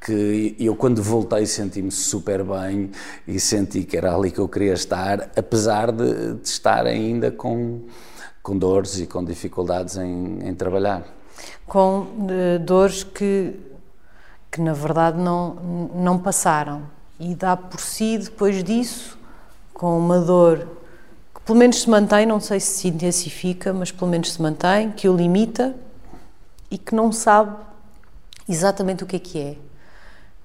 que 0.00 0.54
eu 0.60 0.76
quando 0.76 1.02
voltei 1.02 1.44
senti-me 1.44 1.90
super 1.90 2.44
bem 2.44 2.92
e 3.26 3.40
senti 3.40 3.82
que 3.82 3.96
era 3.96 4.14
ali 4.14 4.30
que 4.30 4.38
eu 4.38 4.48
queria 4.48 4.74
estar, 4.74 5.28
apesar 5.36 5.90
de, 5.90 6.34
de 6.34 6.48
estar 6.48 6.86
ainda 6.86 7.32
com, 7.32 7.80
com 8.40 8.56
dores 8.56 9.00
e 9.00 9.08
com 9.08 9.24
dificuldades 9.24 9.96
em, 9.96 10.38
em 10.40 10.54
trabalhar. 10.54 11.02
Com 11.66 12.02
uh, 12.02 12.58
dores 12.60 13.02
que, 13.02 13.58
que 14.52 14.60
na 14.60 14.72
verdade 14.72 15.18
não, 15.18 15.90
não 15.92 16.16
passaram 16.16 16.82
e 17.18 17.34
dá 17.34 17.56
por 17.56 17.80
si 17.80 18.18
depois 18.18 18.62
disso 18.62 19.23
com 19.74 19.98
uma 19.98 20.20
dor 20.20 20.66
que 21.34 21.40
pelo 21.42 21.58
menos 21.58 21.82
se 21.82 21.90
mantém, 21.90 22.24
não 22.24 22.40
sei 22.40 22.60
se 22.60 22.78
se 22.78 22.88
intensifica, 22.88 23.72
mas 23.72 23.90
pelo 23.90 24.10
menos 24.10 24.32
se 24.32 24.40
mantém, 24.40 24.92
que 24.92 25.08
o 25.08 25.14
limita 25.14 25.74
e 26.70 26.78
que 26.78 26.94
não 26.94 27.12
sabe 27.12 27.56
exatamente 28.48 29.04
o 29.04 29.06
que 29.06 29.16
é 29.16 29.18
que 29.18 29.38
é. 29.38 29.50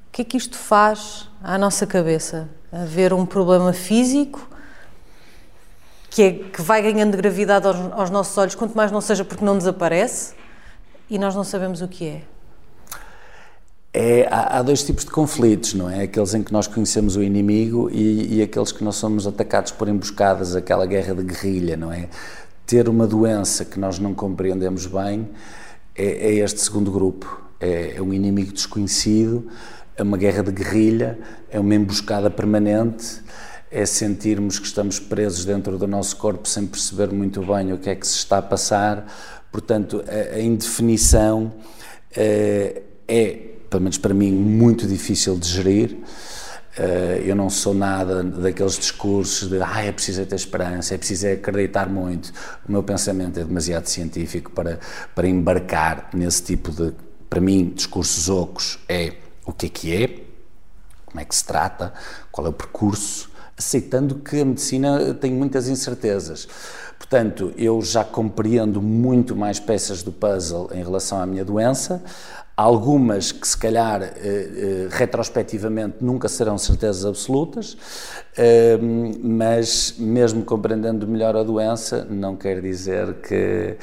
O 0.07 0.11
que 0.11 0.23
é 0.23 0.25
que 0.25 0.35
isto 0.35 0.57
faz 0.57 1.29
à 1.41 1.57
nossa 1.57 1.85
cabeça? 1.85 2.49
Haver 2.71 3.13
um 3.13 3.25
problema 3.25 3.71
físico 3.71 4.49
que, 6.09 6.23
é, 6.23 6.31
que 6.33 6.61
vai 6.61 6.81
ganhando 6.81 7.15
gravidade 7.15 7.67
aos, 7.67 7.77
aos 7.93 8.09
nossos 8.09 8.37
olhos, 8.37 8.55
quanto 8.55 8.75
mais 8.75 8.91
não 8.91 8.99
seja 8.99 9.23
porque 9.23 9.45
não 9.45 9.57
desaparece 9.57 10.33
e 11.09 11.19
nós 11.19 11.35
não 11.35 11.43
sabemos 11.43 11.81
o 11.81 11.87
que 11.87 12.07
é. 12.07 12.38
É, 14.01 14.29
há, 14.31 14.59
há, 14.59 14.61
dois 14.61 14.81
tipos 14.81 15.03
de 15.03 15.11
conflitos, 15.11 15.73
não 15.73 15.89
é? 15.89 16.03
Aqueles 16.03 16.33
em 16.33 16.41
que 16.41 16.53
nós 16.53 16.67
conhecemos 16.67 17.17
o 17.17 17.21
inimigo 17.21 17.89
e, 17.91 18.37
e, 18.37 18.41
aqueles 18.41 18.71
que 18.71 18.81
nós 18.81 18.95
somos 18.95 19.27
atacados 19.27 19.73
por 19.73 19.89
emboscadas, 19.89 20.55
aquela 20.55 20.85
guerra 20.85 21.13
de 21.13 21.21
guerrilha, 21.21 21.75
não 21.75 21.91
é? 21.91 22.07
Ter 22.65 22.87
uma 22.87 23.05
doença 23.05 23.65
que 23.65 23.77
nós 23.77 23.99
não 23.99 24.13
compreendemos 24.13 24.85
bem 24.85 25.27
é, 25.93 26.29
é 26.29 26.33
este 26.35 26.61
segundo 26.61 26.89
grupo. 26.89 27.41
É, 27.59 27.95
é, 27.97 28.01
um 28.01 28.13
inimigo 28.13 28.53
desconhecido, 28.53 29.49
é 29.97 30.01
uma 30.01 30.15
guerra 30.15 30.43
de 30.43 30.53
guerrilha, 30.53 31.19
é 31.51 31.59
uma 31.59 31.75
emboscada 31.75 32.29
permanente, 32.29 33.21
é 33.69 33.85
sentirmos 33.85 34.59
que 34.59 34.65
estamos 34.65 34.97
presos 34.97 35.43
dentro 35.43 35.77
do 35.77 35.85
nosso 35.85 36.15
corpo 36.15 36.47
sem 36.47 36.65
perceber 36.65 37.11
muito 37.11 37.41
bem 37.41 37.73
o 37.73 37.77
que 37.77 37.89
é 37.89 37.95
que 37.95 38.07
se 38.07 38.15
está 38.15 38.37
a 38.37 38.41
passar. 38.41 39.05
Portanto, 39.51 40.01
a, 40.07 40.37
a 40.37 40.39
indefinição 40.39 41.51
é, 42.15 42.81
é 43.05 43.58
pelo 43.69 43.83
menos 43.83 43.97
para 43.97 44.13
mim, 44.13 44.31
muito 44.31 44.87
difícil 44.87 45.37
de 45.37 45.47
gerir. 45.47 45.97
Eh, 46.77 47.23
eu 47.25 47.35
não 47.35 47.49
sou 47.49 47.73
nada 47.73 48.23
daqueles 48.23 48.77
discursos 48.77 49.49
de 49.49 49.61
ah, 49.61 49.83
é 49.83 49.91
preciso 49.91 50.25
ter 50.25 50.35
esperança, 50.35 50.95
é 50.95 50.97
preciso 50.97 51.27
acreditar 51.27 51.89
muito. 51.89 52.31
O 52.67 52.71
meu 52.71 52.81
pensamento 52.81 53.39
é 53.39 53.43
demasiado 53.43 53.87
científico 53.87 54.51
para, 54.51 54.79
para 55.13 55.27
embarcar 55.27 56.09
nesse 56.13 56.43
tipo 56.43 56.71
de, 56.71 56.93
para 57.29 57.41
mim, 57.41 57.73
discursos 57.75 58.29
ocos. 58.29 58.79
É 58.87 59.13
o 59.45 59.51
que 59.51 59.65
é 59.65 59.69
que 59.69 59.95
é, 59.95 60.07
como 61.05 61.19
é 61.19 61.25
que 61.25 61.35
se 61.35 61.43
trata, 61.43 61.93
qual 62.31 62.47
é 62.47 62.49
o 62.49 62.53
percurso, 62.53 63.29
aceitando 63.57 64.15
que 64.15 64.39
a 64.39 64.45
medicina 64.45 65.13
tem 65.15 65.31
muitas 65.31 65.67
incertezas. 65.67 66.47
Portanto, 66.97 67.53
eu 67.57 67.81
já 67.81 68.03
compreendo 68.03 68.81
muito 68.81 69.35
mais 69.35 69.59
peças 69.59 70.03
do 70.03 70.11
puzzle 70.11 70.69
em 70.73 70.83
relação 70.83 71.19
à 71.19 71.25
minha 71.25 71.43
doença 71.43 72.01
algumas 72.59 73.31
que 73.31 73.47
se 73.47 73.57
calhar 73.57 74.03
eh, 74.03 74.11
eh, 74.21 74.87
retrospectivamente 74.91 75.97
nunca 76.01 76.27
serão 76.27 76.57
certezas 76.57 77.05
absolutas, 77.05 77.77
eh, 78.37 78.77
mas 79.23 79.95
mesmo 79.97 80.43
compreendendo 80.43 81.07
melhor 81.07 81.37
a 81.37 81.43
doença, 81.43 82.05
não 82.09 82.35
quer 82.35 82.61
dizer 82.61 83.13
que 83.21 83.77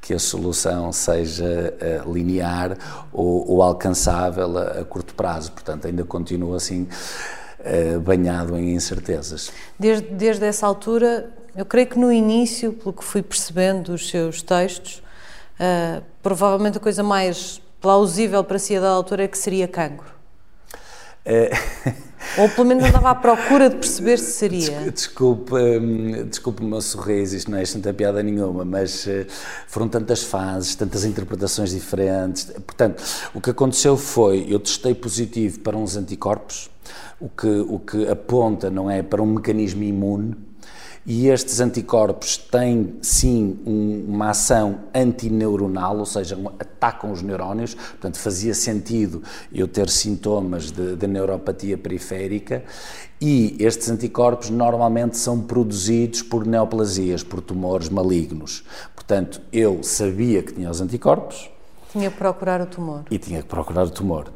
que 0.00 0.12
a 0.12 0.18
solução 0.18 0.92
seja 0.92 1.72
linear 2.12 2.76
ou, 3.12 3.48
ou 3.48 3.62
alcançável 3.62 4.58
a, 4.58 4.80
a, 4.80 4.84
curto 4.84 5.14
prazo. 5.14 5.52
Portanto, 5.52 5.86
ainda 5.86 6.02
continua 6.02 6.56
assim 6.56 6.88
banhado 8.04 8.58
em 8.58 8.74
incertezas. 8.74 9.52
Desde, 9.78 10.08
desde 10.08 10.44
essa 10.44 10.66
altura, 10.66 11.30
eu 11.54 11.64
creio 11.64 11.86
que 11.86 12.00
no 12.00 12.10
início, 12.10 12.72
pelo 12.72 12.92
que 12.92 13.04
fui 13.04 13.22
percebendo 13.22 13.92
dos 13.92 14.10
seus 14.10 14.42
textos, 14.42 15.04
uh, 15.60 16.02
provavelmente 16.20 16.78
a 16.78 16.80
coisa 16.80 17.04
mais 17.04 17.61
plausível 17.82 18.42
para 18.44 18.58
si 18.58 18.76
a 18.76 18.80
da 18.80 18.88
altura 18.88 19.24
é 19.24 19.28
que 19.28 19.36
seria 19.36 19.66
cancro? 19.66 20.12
É... 21.24 21.50
Ou 22.38 22.48
pelo 22.48 22.66
menos 22.66 22.84
andava 22.84 23.10
à 23.10 23.14
procura 23.14 23.68
de 23.68 23.76
perceber 23.76 24.18
se 24.18 24.32
seria. 24.38 24.90
Desculpe, 24.90 25.54
hum, 25.54 26.26
desculpe 26.28 26.62
o 26.62 26.64
meu 26.64 26.80
sorriso, 26.80 27.36
isto 27.36 27.50
não 27.50 27.58
é 27.58 27.64
tanta 27.64 27.92
piada 27.92 28.22
nenhuma, 28.22 28.64
mas 28.64 29.06
eh, 29.06 29.26
foram 29.66 29.88
tantas 29.88 30.22
fases, 30.22 30.74
tantas 30.74 31.04
interpretações 31.04 31.72
diferentes. 31.72 32.44
Portanto, 32.66 33.02
o 33.34 33.40
que 33.40 33.50
aconteceu 33.50 33.96
foi, 33.96 34.46
eu 34.48 34.58
testei 34.60 34.94
positivo 34.94 35.60
para 35.60 35.76
uns 35.76 35.96
anticorpos, 35.96 36.70
o 37.20 37.28
que, 37.28 37.48
o 37.48 37.78
que 37.78 38.08
aponta, 38.08 38.70
não 38.70 38.90
é, 38.90 39.02
para 39.02 39.20
um 39.20 39.26
mecanismo 39.26 39.82
imune, 39.82 40.36
e 41.04 41.28
estes 41.28 41.60
anticorpos 41.60 42.36
têm 42.36 42.96
sim 43.02 43.58
um, 43.66 44.04
uma 44.08 44.30
ação 44.30 44.80
antineuronal, 44.94 45.98
ou 45.98 46.06
seja, 46.06 46.38
atacam 46.58 47.10
os 47.10 47.22
neurónios, 47.22 47.74
portanto 47.74 48.18
fazia 48.18 48.54
sentido 48.54 49.22
eu 49.52 49.66
ter 49.66 49.88
sintomas 49.88 50.70
de, 50.70 50.94
de 50.94 51.06
neuropatia 51.06 51.76
periférica 51.76 52.62
e 53.20 53.56
estes 53.58 53.88
anticorpos 53.88 54.50
normalmente 54.50 55.16
são 55.16 55.40
produzidos 55.40 56.22
por 56.22 56.46
neoplasias, 56.46 57.22
por 57.22 57.40
tumores 57.40 57.88
malignos. 57.88 58.64
Portanto, 58.94 59.40
eu 59.52 59.82
sabia 59.82 60.42
que 60.42 60.52
tinha 60.52 60.70
os 60.70 60.80
anticorpos. 60.80 61.50
Tinha 61.90 62.10
que 62.10 62.16
procurar 62.16 62.60
o 62.60 62.66
tumor. 62.66 63.04
E 63.10 63.18
tinha 63.18 63.42
que 63.42 63.48
procurar 63.48 63.84
o 63.84 63.90
tumor. 63.90 64.32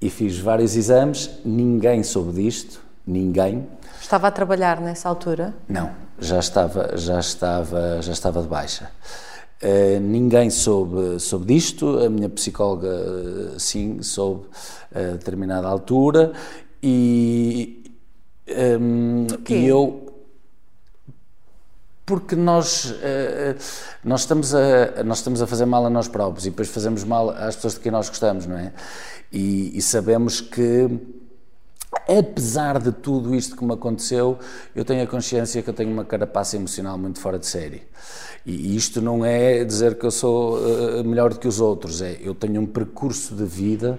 E 0.00 0.08
fiz 0.08 0.38
vários 0.38 0.76
exames, 0.76 1.30
ninguém 1.44 2.02
soube 2.02 2.32
disto, 2.32 2.80
ninguém. 3.06 3.66
Estava 4.10 4.26
a 4.26 4.30
trabalhar 4.32 4.80
nessa 4.80 5.08
altura? 5.08 5.54
Não, 5.68 5.92
já 6.18 6.40
estava, 6.40 6.96
já 6.96 7.20
estava, 7.20 8.02
já 8.02 8.10
estava 8.10 8.42
de 8.42 8.48
baixa. 8.48 8.90
Uh, 9.62 10.00
ninguém 10.00 10.50
soube, 10.50 11.20
soube 11.20 11.46
disto, 11.46 12.00
a 12.00 12.10
minha 12.10 12.28
psicóloga 12.28 12.90
sim 13.56 14.02
soube 14.02 14.48
a 14.92 15.12
determinada 15.12 15.68
altura 15.68 16.32
e, 16.82 17.84
um, 18.80 19.28
e 19.48 19.64
eu 19.64 20.12
porque 22.04 22.34
nós, 22.34 22.92
nós, 24.02 24.22
estamos 24.22 24.52
a, 24.52 25.04
nós 25.04 25.18
estamos 25.18 25.40
a 25.40 25.46
fazer 25.46 25.66
mal 25.66 25.86
a 25.86 25.90
nós 25.90 26.08
próprios 26.08 26.46
e 26.46 26.50
depois 26.50 26.68
fazemos 26.68 27.04
mal 27.04 27.30
às 27.30 27.54
pessoas 27.54 27.74
de 27.74 27.80
quem 27.80 27.92
nós 27.92 28.08
gostamos, 28.08 28.44
não 28.44 28.58
é? 28.58 28.72
E, 29.30 29.78
e 29.78 29.80
sabemos 29.80 30.40
que 30.40 31.19
apesar 32.18 32.80
de 32.80 32.90
tudo 32.90 33.34
isto 33.34 33.56
que 33.56 33.64
me 33.64 33.72
aconteceu, 33.72 34.38
eu 34.74 34.84
tenho 34.84 35.02
a 35.02 35.06
consciência 35.06 35.62
que 35.62 35.70
eu 35.70 35.74
tenho 35.74 35.92
uma 35.92 36.04
carapaça 36.04 36.56
emocional 36.56 36.98
muito 36.98 37.20
fora 37.20 37.38
de 37.38 37.46
série. 37.46 37.82
E 38.44 38.74
isto 38.74 39.00
não 39.00 39.24
é 39.24 39.64
dizer 39.64 39.98
que 39.98 40.04
eu 40.04 40.10
sou 40.10 40.58
uh, 40.58 41.04
melhor 41.04 41.32
do 41.32 41.38
que 41.38 41.46
os 41.46 41.60
outros, 41.60 42.02
é 42.02 42.18
eu 42.20 42.34
tenho 42.34 42.60
um 42.60 42.66
percurso 42.66 43.34
de 43.34 43.44
vida 43.44 43.98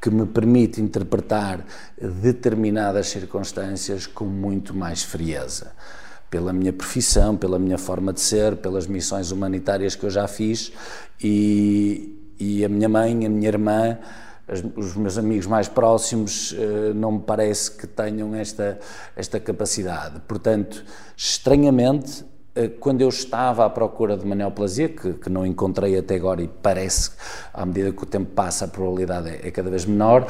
que 0.00 0.10
me 0.10 0.26
permite 0.26 0.82
interpretar 0.82 1.64
determinadas 1.98 3.08
circunstâncias 3.08 4.06
com 4.06 4.24
muito 4.26 4.74
mais 4.74 5.02
frieza. 5.02 5.72
Pela 6.28 6.52
minha 6.52 6.72
profissão, 6.72 7.36
pela 7.36 7.58
minha 7.58 7.78
forma 7.78 8.12
de 8.12 8.20
ser, 8.20 8.56
pelas 8.56 8.86
missões 8.86 9.30
humanitárias 9.30 9.94
que 9.94 10.04
eu 10.04 10.10
já 10.10 10.26
fiz 10.26 10.72
e, 11.22 12.34
e 12.38 12.64
a 12.64 12.68
minha 12.68 12.88
mãe, 12.88 13.24
a 13.24 13.30
minha 13.30 13.48
irmã, 13.48 13.98
os 14.76 14.94
meus 14.94 15.16
amigos 15.16 15.46
mais 15.46 15.68
próximos 15.68 16.54
eh, 16.58 16.92
não 16.94 17.12
me 17.12 17.20
parece 17.20 17.70
que 17.70 17.86
tenham 17.86 18.34
esta, 18.34 18.78
esta 19.16 19.40
capacidade. 19.40 20.20
Portanto, 20.28 20.84
estranhamente, 21.16 22.24
eh, 22.54 22.68
quando 22.68 23.00
eu 23.00 23.08
estava 23.08 23.64
à 23.64 23.70
procura 23.70 24.16
de 24.16 24.24
uma 24.24 24.34
neoplasia, 24.34 24.88
que, 24.90 25.14
que 25.14 25.30
não 25.30 25.46
encontrei 25.46 25.96
até 25.98 26.16
agora 26.16 26.42
e 26.42 26.48
parece 26.48 27.10
que, 27.10 27.16
à 27.54 27.64
medida 27.64 27.90
que 27.90 28.02
o 28.02 28.06
tempo 28.06 28.32
passa, 28.32 28.66
a 28.66 28.68
probabilidade 28.68 29.30
é, 29.30 29.48
é 29.48 29.50
cada 29.50 29.70
vez 29.70 29.86
menor, 29.86 30.26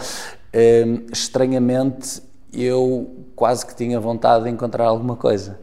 eh, 0.52 1.00
estranhamente 1.12 2.22
eu 2.52 3.26
quase 3.34 3.66
que 3.66 3.74
tinha 3.74 3.98
vontade 3.98 4.44
de 4.44 4.50
encontrar 4.50 4.84
alguma 4.84 5.16
coisa. 5.16 5.58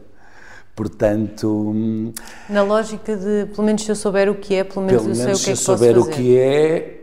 Portanto. 0.76 1.48
Hum, 1.48 2.12
Na 2.48 2.62
lógica 2.62 3.16
de, 3.16 3.46
pelo 3.46 3.62
menos 3.62 3.82
se 3.82 3.90
eu 3.90 3.96
souber 3.96 4.28
o 4.30 4.34
que 4.34 4.54
é, 4.54 4.64
pelo 4.64 4.84
menos 4.84 5.02
pelo 5.02 5.14
eu 5.14 5.16
menos 5.16 5.40
sei 5.40 5.52
o 5.54 5.56
que 5.56 5.60
é 5.60 5.62
que 5.62 5.64
posso 5.64 5.72
fazer. 5.72 5.92
Se 5.92 5.98
eu 5.98 6.02
souber 6.02 6.12
o 6.12 6.16
que 6.16 6.38
é, 6.38 7.01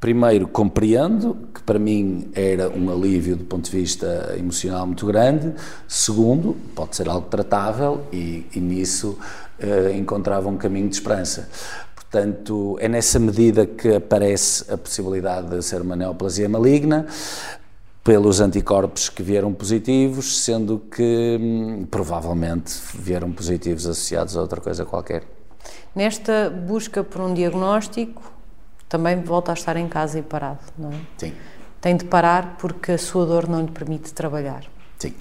primeiro 0.00 0.46
compreendo 0.46 1.36
que 1.52 1.62
para 1.62 1.78
mim 1.78 2.30
era 2.34 2.70
um 2.70 2.90
alívio 2.90 3.36
do 3.36 3.44
ponto 3.44 3.70
de 3.70 3.76
vista 3.76 4.34
emocional 4.38 4.86
muito 4.86 5.04
grande 5.06 5.52
segundo 5.86 6.56
pode 6.74 6.94
ser 6.94 7.08
algo 7.08 7.28
tratável 7.28 8.06
e, 8.12 8.46
e 8.54 8.60
nisso 8.60 9.18
uh, 9.60 9.96
encontrava 9.96 10.48
um 10.48 10.56
caminho 10.56 10.88
de 10.88 10.94
esperança 10.94 11.48
portanto 11.94 12.76
é 12.80 12.88
nessa 12.88 13.18
medida 13.18 13.66
que 13.66 13.96
aparece 13.96 14.72
a 14.72 14.78
possibilidade 14.78 15.48
de 15.48 15.62
ser 15.62 15.82
uma 15.82 15.96
neoplasia 15.96 16.48
maligna 16.48 17.06
pelos 18.08 18.40
anticorpos 18.40 19.10
que 19.10 19.22
vieram 19.22 19.52
positivos, 19.52 20.42
sendo 20.42 20.78
que 20.78 21.38
hum, 21.38 21.86
provavelmente 21.90 22.72
vieram 22.94 23.30
positivos 23.30 23.86
associados 23.86 24.34
a 24.34 24.40
outra 24.40 24.62
coisa 24.62 24.86
qualquer. 24.86 25.24
Nesta 25.94 26.48
busca 26.48 27.04
por 27.04 27.20
um 27.20 27.34
diagnóstico, 27.34 28.37
também 28.88 29.20
volta 29.22 29.52
a 29.52 29.54
estar 29.54 29.76
em 29.76 29.88
casa 29.88 30.18
e 30.18 30.22
parado, 30.22 30.60
não 30.76 30.90
é? 30.90 31.00
Sim. 31.18 31.34
Tem 31.80 31.96
de 31.96 32.04
parar 32.04 32.56
porque 32.58 32.92
a 32.92 32.98
sua 32.98 33.24
dor 33.26 33.48
não 33.48 33.60
lhe 33.62 33.70
permite 33.70 34.12
trabalhar. 34.12 34.64
Sim. 34.98 35.14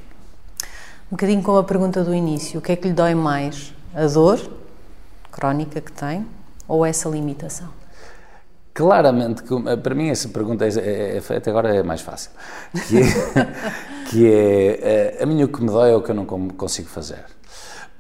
Um 1.12 1.12
bocadinho 1.12 1.44
com 1.44 1.58
a 1.58 1.64
pergunta 1.64 2.04
do 2.04 2.14
início, 2.14 2.60
o 2.60 2.62
que 2.62 2.72
é 2.72 2.76
que 2.76 2.88
lhe 2.88 2.94
dói 2.94 3.14
mais? 3.14 3.74
A 3.94 4.08
dor 4.08 4.40
crónica 5.32 5.82
que 5.82 5.92
tem 5.92 6.26
ou 6.68 6.86
essa 6.86 7.08
limitação? 7.10 7.70
Claramente, 8.74 9.44
para 9.82 9.96
mim 9.96 10.10
essa 10.10 10.30
pergunta 10.30 10.66
é, 10.66 10.70
é, 10.70 11.18
é, 11.18 11.36
até 11.36 11.50
agora 11.50 11.76
é 11.76 11.82
mais 11.82 12.02
fácil, 12.02 12.30
que 12.88 12.98
é, 12.98 13.04
que 14.10 14.32
é 14.32 15.18
a 15.20 15.26
mim 15.26 15.44
o 15.44 15.48
que 15.48 15.62
me 15.62 15.68
dói 15.68 15.92
é 15.92 15.96
o 15.96 16.02
que 16.02 16.12
eu 16.12 16.16
não 16.16 16.26
consigo 16.26 16.88
fazer 16.88 17.26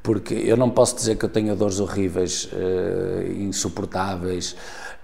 porque 0.07 0.33
eu 0.33 0.55
não 0.55 0.69
posso 0.69 0.95
dizer 0.95 1.17
que 1.17 1.25
eu 1.25 1.29
tenho 1.29 1.53
dores 1.53 1.81
horríveis, 1.81 2.45
uh, 2.45 3.29
insuportáveis. 3.29 4.55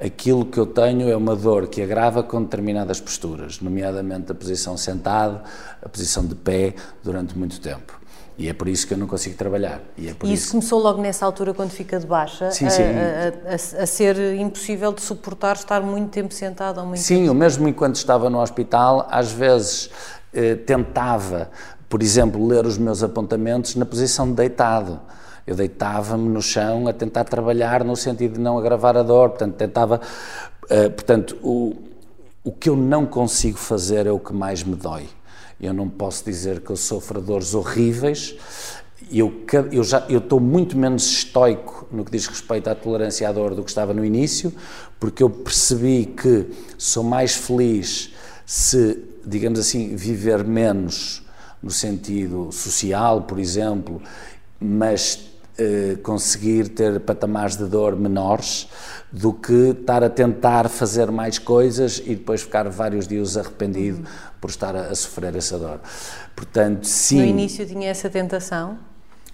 Aquilo 0.03 0.45
que 0.45 0.59
eu 0.59 0.65
tenho 0.65 1.09
é 1.09 1.15
uma 1.15 1.33
dor 1.33 1.67
que 1.67 1.81
agrava 1.81 2.21
com 2.21 2.43
determinadas 2.43 2.99
posturas, 2.99 3.61
nomeadamente 3.61 4.33
a 4.33 4.35
posição 4.35 4.75
sentado, 4.75 5.39
a 5.81 5.87
posição 5.87 6.25
de 6.25 6.35
pé, 6.35 6.73
durante 7.01 7.37
muito 7.37 7.61
tempo. 7.61 8.01
E 8.37 8.49
é 8.49 8.53
por 8.53 8.67
isso 8.67 8.85
que 8.85 8.93
eu 8.93 8.97
não 8.97 9.07
consigo 9.07 9.37
trabalhar. 9.37 9.79
E, 9.97 10.09
é 10.09 10.11
e 10.11 10.13
isso, 10.25 10.33
isso, 10.33 10.51
começou 10.51 10.81
logo 10.81 11.01
nessa 11.01 11.25
altura, 11.25 11.53
quando 11.53 11.69
fica 11.69 11.97
de 11.99 12.05
baixa, 12.05 12.51
sim, 12.51 12.69
sim. 12.69 12.81
A, 12.83 13.51
a, 13.51 13.83
a, 13.83 13.85
ser 13.85 14.17
impossível 14.35 14.91
de 14.91 15.01
suportar 15.01 15.55
estar 15.55 15.81
muito 15.81 16.09
tempo 16.09 16.33
sentado 16.33 16.81
ou 16.81 16.85
muito 16.87 16.99
Sim, 16.99 17.23
tempo... 17.23 17.33
mesmo 17.35 17.67
enquanto 17.69 17.95
estava 17.95 18.29
no 18.29 18.41
hospital, 18.41 19.07
às 19.09 19.31
vezes 19.31 19.89
eh, 20.33 20.55
tentava, 20.55 21.49
por 21.87 22.01
exemplo, 22.01 22.45
ler 22.45 22.65
os 22.65 22.77
meus 22.77 23.03
apontamentos 23.03 23.75
na 23.75 23.85
posição 23.85 24.27
de 24.27 24.33
deitado. 24.33 24.99
Eu 25.45 25.55
deitava-me 25.55 26.29
no 26.29 26.41
chão 26.41 26.87
a 26.87 26.93
tentar 26.93 27.25
trabalhar 27.25 27.83
no 27.83 27.95
sentido 27.95 28.35
de 28.35 28.39
não 28.39 28.57
agravar 28.57 28.95
a 28.95 29.03
dor, 29.03 29.29
portanto, 29.29 29.55
tentava. 29.55 29.99
Eh, 30.69 30.89
portanto, 30.89 31.37
o, 31.43 31.75
o 32.43 32.51
que 32.51 32.69
eu 32.69 32.75
não 32.75 33.05
consigo 33.05 33.57
fazer 33.57 34.07
é 34.07 34.11
o 34.11 34.19
que 34.19 34.33
mais 34.33 34.63
me 34.63 34.75
dói. 34.75 35.07
Eu 35.59 35.73
não 35.73 35.89
posso 35.89 36.25
dizer 36.25 36.61
que 36.61 36.69
eu 36.69 36.75
sofro 36.75 37.21
dores 37.21 37.53
horríveis. 37.53 38.35
Eu, 39.11 39.33
eu 39.71 39.83
já 39.83 40.05
eu 40.09 40.19
estou 40.19 40.39
muito 40.39 40.77
menos 40.77 41.05
estoico 41.05 41.87
no 41.91 42.05
que 42.05 42.11
diz 42.11 42.25
respeito 42.25 42.69
à 42.69 42.75
tolerância 42.75 43.27
à 43.27 43.31
dor 43.31 43.53
do 43.53 43.63
que 43.63 43.69
estava 43.69 43.93
no 43.93 44.03
início, 44.03 44.53
porque 44.99 45.21
eu 45.21 45.29
percebi 45.29 46.05
que 46.05 46.49
sou 46.77 47.03
mais 47.03 47.35
feliz 47.35 48.13
se, 48.45 48.97
digamos 49.25 49.59
assim, 49.59 49.95
viver 49.95 50.43
menos 50.43 51.21
no 51.61 51.69
sentido 51.69 52.49
social, 52.51 53.21
por 53.21 53.39
exemplo, 53.39 54.01
mas 54.59 55.32
conseguir 56.01 56.69
ter 56.69 56.99
patamares 56.99 57.55
de 57.55 57.65
dor 57.65 57.95
menores 57.95 58.67
do 59.11 59.31
que 59.31 59.69
estar 59.69 60.03
a 60.03 60.09
tentar 60.09 60.67
fazer 60.67 61.11
mais 61.11 61.37
coisas 61.37 62.01
e 62.03 62.15
depois 62.15 62.41
ficar 62.41 62.67
vários 62.69 63.07
dias 63.07 63.37
arrependido 63.37 63.99
uhum. 63.99 64.05
por 64.41 64.49
estar 64.49 64.75
a, 64.75 64.87
a, 64.87 64.95
sofrer 64.95 65.35
essa 65.35 65.59
dor. 65.59 65.79
Portanto, 66.35 66.87
sim. 66.87 67.19
No 67.19 67.25
início 67.25 67.63
tinha 67.65 67.89
essa 67.89 68.09
tentação? 68.09 68.79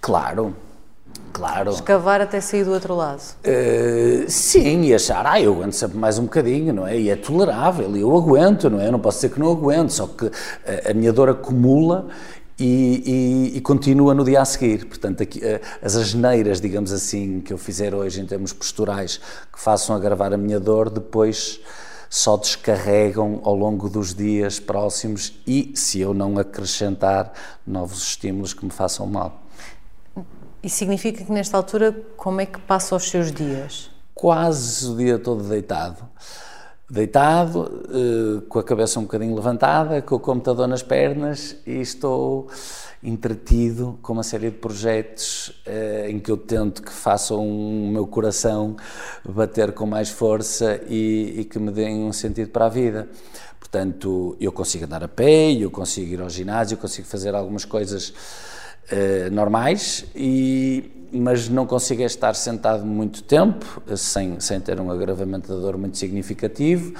Claro. 0.00 0.54
Claro. 1.32 1.70
Escavar 1.70 2.20
até 2.20 2.40
sair 2.40 2.64
do 2.64 2.72
outro 2.72 2.94
lado? 2.94 3.20
Uh, 3.20 4.28
sim, 4.28 4.82
e 4.82 4.94
achar, 4.94 5.24
ah, 5.26 5.40
eu 5.40 5.54
aguento 5.54 5.72
sempre 5.72 5.96
mais 5.96 6.18
um 6.18 6.24
bocadinho, 6.24 6.72
não 6.72 6.86
é? 6.86 6.98
E 6.98 7.08
é 7.08 7.16
tolerável, 7.16 7.96
eu 7.96 8.14
aguento, 8.16 8.68
não 8.68 8.80
é? 8.80 8.88
Eu 8.88 8.92
não 8.92 8.98
posso 8.98 9.18
dizer 9.18 9.32
que 9.32 9.40
não 9.40 9.50
aguento, 9.50 9.90
só 9.90 10.06
que 10.06 10.26
a, 10.26 10.90
a 10.90 10.94
minha 10.94 11.12
dor 11.12 11.30
acumula 11.30 12.08
e, 12.60 13.02
e, 13.54 13.56
e, 13.56 13.60
continua 13.62 14.12
no 14.12 14.22
dia 14.22 14.42
a 14.42 14.44
seguir. 14.44 14.84
Portanto, 14.84 15.22
aqui, 15.22 15.42
eh, 15.42 15.60
as 15.82 15.96
asneiras, 15.96 16.60
digamos 16.60 16.92
assim, 16.92 17.40
que 17.40 17.52
eu 17.52 17.58
fizer 17.58 17.94
hoje 17.94 18.20
em 18.20 18.26
termos 18.26 18.52
posturais, 18.52 19.18
que 19.50 19.58
façam 19.58 19.96
agravar 19.96 20.34
a 20.34 20.36
minha 20.36 20.60
dor, 20.60 20.90
depois 20.90 21.58
só 22.10 22.36
descarregam 22.36 23.40
ao 23.44 23.54
longo 23.54 23.88
dos 23.88 24.14
dias 24.14 24.60
próximos 24.60 25.32
e 25.46 25.72
se 25.74 26.00
eu 26.00 26.12
não 26.12 26.38
acrescentar 26.38 27.32
novos 27.66 28.02
estímulos 28.02 28.52
que 28.52 28.64
me 28.64 28.70
façam 28.70 29.06
mal. 29.06 29.40
E 30.62 30.68
significa 30.68 31.24
que 31.24 31.32
nesta 31.32 31.56
altura, 31.56 31.96
como 32.16 32.42
é 32.42 32.46
que 32.46 32.60
passa 32.60 32.94
os 32.94 33.08
seus 33.08 33.32
dias? 33.32 33.90
Quase 34.14 34.86
o 34.86 34.96
dia 34.96 35.18
todo 35.18 35.42
deitado 35.44 36.06
deitado, 36.90 37.84
eh, 37.88 38.42
com 38.48 38.58
a 38.58 38.64
cabeça 38.64 38.98
um 38.98 39.04
bocadinho 39.04 39.34
levantada, 39.34 40.02
com 40.02 40.16
o 40.16 40.20
computador 40.20 40.66
nas 40.66 40.82
pernas 40.82 41.56
e 41.64 41.80
estou 41.80 42.48
entretido 43.02 43.98
com 44.02 44.12
uma 44.12 44.22
série 44.22 44.50
de 44.50 44.56
projetos 44.56 45.52
eh, 45.64 46.08
em 46.10 46.18
que 46.18 46.30
eu 46.30 46.36
tento 46.36 46.82
que 46.82 46.92
façam 46.92 47.46
o 47.48 47.88
meu 47.88 48.06
coração 48.06 48.76
bater 49.24 49.72
com 49.72 49.86
mais 49.86 50.10
força 50.10 50.80
e, 50.88 51.40
e, 51.40 51.44
que 51.44 51.58
me 51.58 51.70
deem 51.70 52.04
um 52.04 52.12
sentido 52.12 52.50
para 52.50 52.66
a 52.66 52.68
vida. 52.68 53.08
Portanto, 53.58 54.36
eu 54.40 54.50
consigo 54.50 54.84
andar 54.84 55.04
a 55.04 55.08
pé, 55.08 55.52
eu 55.52 55.70
consigo 55.70 56.12
ir 56.12 56.20
ao 56.20 56.28
ginásio, 56.28 56.74
eu 56.74 56.78
consigo 56.78 57.06
fazer 57.06 57.34
algumas 57.36 57.64
coisas 57.64 58.12
eh, 58.90 59.30
normais 59.30 60.04
e 60.14 60.99
mas 61.12 61.48
não 61.48 61.66
consigo 61.66 62.02
estar 62.02 62.34
sentado 62.34 62.84
muito 62.84 63.22
tempo, 63.22 63.82
sem, 63.96 64.38
sem 64.40 64.60
ter 64.60 64.80
um 64.80 64.90
agravamento 64.90 65.52
da 65.52 65.60
dor 65.60 65.76
muito 65.76 65.98
significativo, 65.98 66.94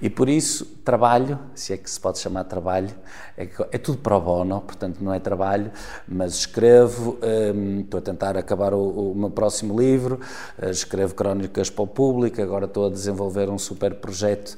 e 0.00 0.10
por 0.10 0.28
isso 0.28 0.64
trabalho, 0.84 1.38
se 1.54 1.72
é 1.72 1.76
que 1.76 1.88
se 1.88 2.00
pode 2.00 2.18
chamar 2.18 2.44
trabalho, 2.44 2.90
é, 3.36 3.48
é 3.70 3.78
tudo 3.78 3.98
pro 3.98 4.20
bono, 4.20 4.60
portanto 4.60 4.98
não 5.00 5.14
é 5.14 5.20
trabalho, 5.20 5.70
mas 6.06 6.34
escrevo, 6.34 7.18
um, 7.54 7.80
estou 7.80 7.98
a 7.98 8.02
tentar 8.02 8.36
acabar 8.36 8.74
o, 8.74 9.12
o 9.12 9.14
meu 9.14 9.30
próximo 9.30 9.78
livro, 9.78 10.20
uh, 10.60 10.70
escrevo 10.70 11.14
crónicas 11.14 11.70
para 11.70 11.82
o 11.82 11.86
público, 11.86 12.40
agora 12.42 12.64
estou 12.64 12.86
a 12.86 12.90
desenvolver 12.90 13.48
um 13.48 13.58
super 13.58 13.94
projeto 13.94 14.56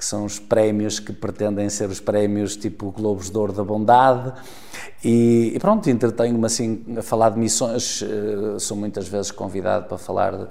que 0.00 0.06
são 0.06 0.24
os 0.24 0.38
prémios 0.38 0.98
que 0.98 1.12
pretendem 1.12 1.68
ser 1.68 1.90
os 1.90 2.00
prémios 2.00 2.56
tipo 2.56 2.90
Globos 2.90 3.28
de 3.28 3.36
Ouro 3.36 3.52
da 3.52 3.62
Bondade. 3.62 4.32
E, 5.04 5.52
e 5.54 5.58
pronto, 5.58 5.90
entretenho-me 5.90 6.46
assim 6.46 6.82
a 6.96 7.02
falar 7.02 7.28
de 7.28 7.38
missões. 7.38 8.02
Eh, 8.02 8.58
sou 8.58 8.78
muitas 8.78 9.06
vezes 9.08 9.30
convidado 9.30 9.88
para 9.88 9.98
falar 9.98 10.32
de, 10.32 10.46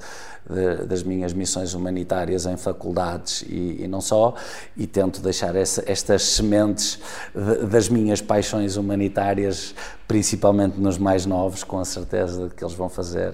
de, 0.48 0.86
das 0.86 1.02
minhas 1.02 1.34
missões 1.34 1.74
humanitárias 1.74 2.46
em 2.46 2.58
faculdades 2.58 3.44
e, 3.50 3.78
e 3.80 3.88
não 3.88 4.02
só, 4.02 4.36
e 4.78 4.86
tento 4.86 5.20
deixar 5.20 5.56
essa, 5.56 5.84
estas 5.88 6.22
sementes 6.22 7.00
de, 7.34 7.66
das 7.66 7.90
minhas 7.90 8.22
paixões 8.22 8.78
humanitárias, 8.78 9.74
principalmente 10.08 10.80
nos 10.80 11.00
mais 11.00 11.26
novos, 11.26 11.64
com 11.64 11.80
a 11.80 11.86
certeza 11.86 12.50
de 12.50 12.54
que 12.54 12.64
eles 12.64 12.76
vão 12.76 12.88
fazer 12.88 13.34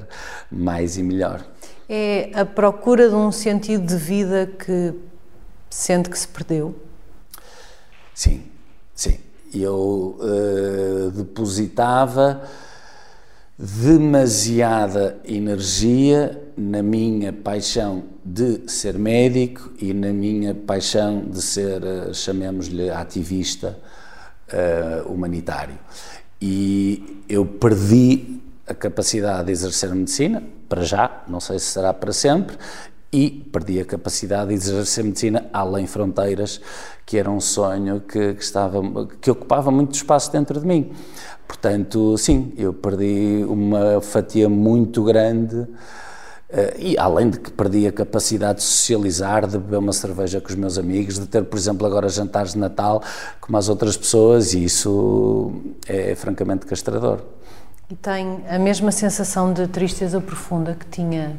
mais 0.49 0.97
e 0.97 1.03
melhor. 1.03 1.45
É 1.89 2.31
a 2.33 2.45
procura 2.45 3.09
de 3.09 3.15
um 3.15 3.33
sentido 3.33 3.85
de 3.85 3.97
vida 3.97 4.47
que 4.47 4.93
sente 5.75 6.09
que 6.09 6.17
se 6.17 6.27
perdeu? 6.27 6.73
Sim, 8.13 8.43
sim. 8.95 9.19
Eu 9.53 10.17
uh, 10.19 11.11
depositava 11.11 12.41
demasiada 13.57 15.17
energia 15.25 16.41
na 16.57 16.81
minha 16.81 17.33
paixão 17.33 18.05
de 18.23 18.69
ser 18.69 18.97
médico 18.97 19.71
e 19.79 19.93
na 19.93 20.13
minha 20.13 20.55
paixão 20.55 21.25
de 21.25 21.41
ser, 21.41 21.83
uh, 21.83 22.13
chamemos-lhe, 22.13 22.89
ativista 22.89 23.77
uh, 24.53 25.11
humanitário. 25.11 25.77
E 26.41 27.21
eu 27.27 27.45
perdi 27.45 28.41
a 28.65 28.73
capacidade 28.73 29.47
de 29.47 29.51
exercer 29.51 29.91
a 29.91 29.95
medicina, 29.95 30.41
para 30.69 30.83
já, 30.83 31.23
não 31.27 31.39
sei 31.39 31.59
se 31.59 31.65
será 31.65 31.93
para 31.93 32.13
sempre, 32.13 32.57
e 33.11 33.29
perdi 33.51 33.79
a 33.79 33.85
capacidade 33.85 34.49
de 34.49 34.55
exercer 34.55 35.03
medicina 35.03 35.45
além 35.53 35.87
fronteiras, 35.87 36.59
que 37.05 37.17
era 37.17 37.29
um 37.29 37.39
sonho 37.39 38.01
que, 38.01 38.33
que, 38.33 38.43
estava, 38.43 38.81
que 39.21 39.31
ocupava 39.31 39.71
muito 39.71 39.95
espaço 39.95 40.31
dentro 40.31 40.59
de 40.59 40.65
mim. 40.65 40.91
Portanto, 41.47 42.17
sim, 42.17 42.53
eu 42.57 42.73
perdi 42.73 43.45
uma 43.47 44.01
fatia 44.01 44.49
muito 44.49 45.03
grande 45.03 45.67
Uh, 46.47 46.77
e 46.77 46.97
além 46.97 47.31
de 47.31 47.39
que 47.39 47.51
perdi 47.51 47.87
a 47.87 47.91
capacidade 47.91 48.59
de 48.59 48.63
socializar, 48.63 49.47
de 49.47 49.57
beber 49.57 49.77
uma 49.77 49.91
cerveja 49.91 50.39
com 50.39 50.47
os 50.47 50.55
meus 50.55 50.77
amigos, 50.77 51.17
de 51.19 51.25
ter, 51.25 51.43
por 51.43 51.57
exemplo, 51.57 51.87
agora 51.87 52.07
jantares 52.07 52.53
de 52.53 52.59
Natal 52.59 53.01
como 53.41 53.57
as 53.57 53.67
outras 53.67 53.97
pessoas, 53.97 54.53
e 54.53 54.63
isso 54.63 55.51
é 55.87 56.13
francamente 56.13 56.67
castrador. 56.67 57.21
E 57.89 57.95
tem 57.95 58.43
a 58.47 58.59
mesma 58.59 58.91
sensação 58.91 59.51
de 59.51 59.67
tristeza 59.67 60.21
profunda 60.21 60.75
que 60.75 60.85
tinha 60.85 61.35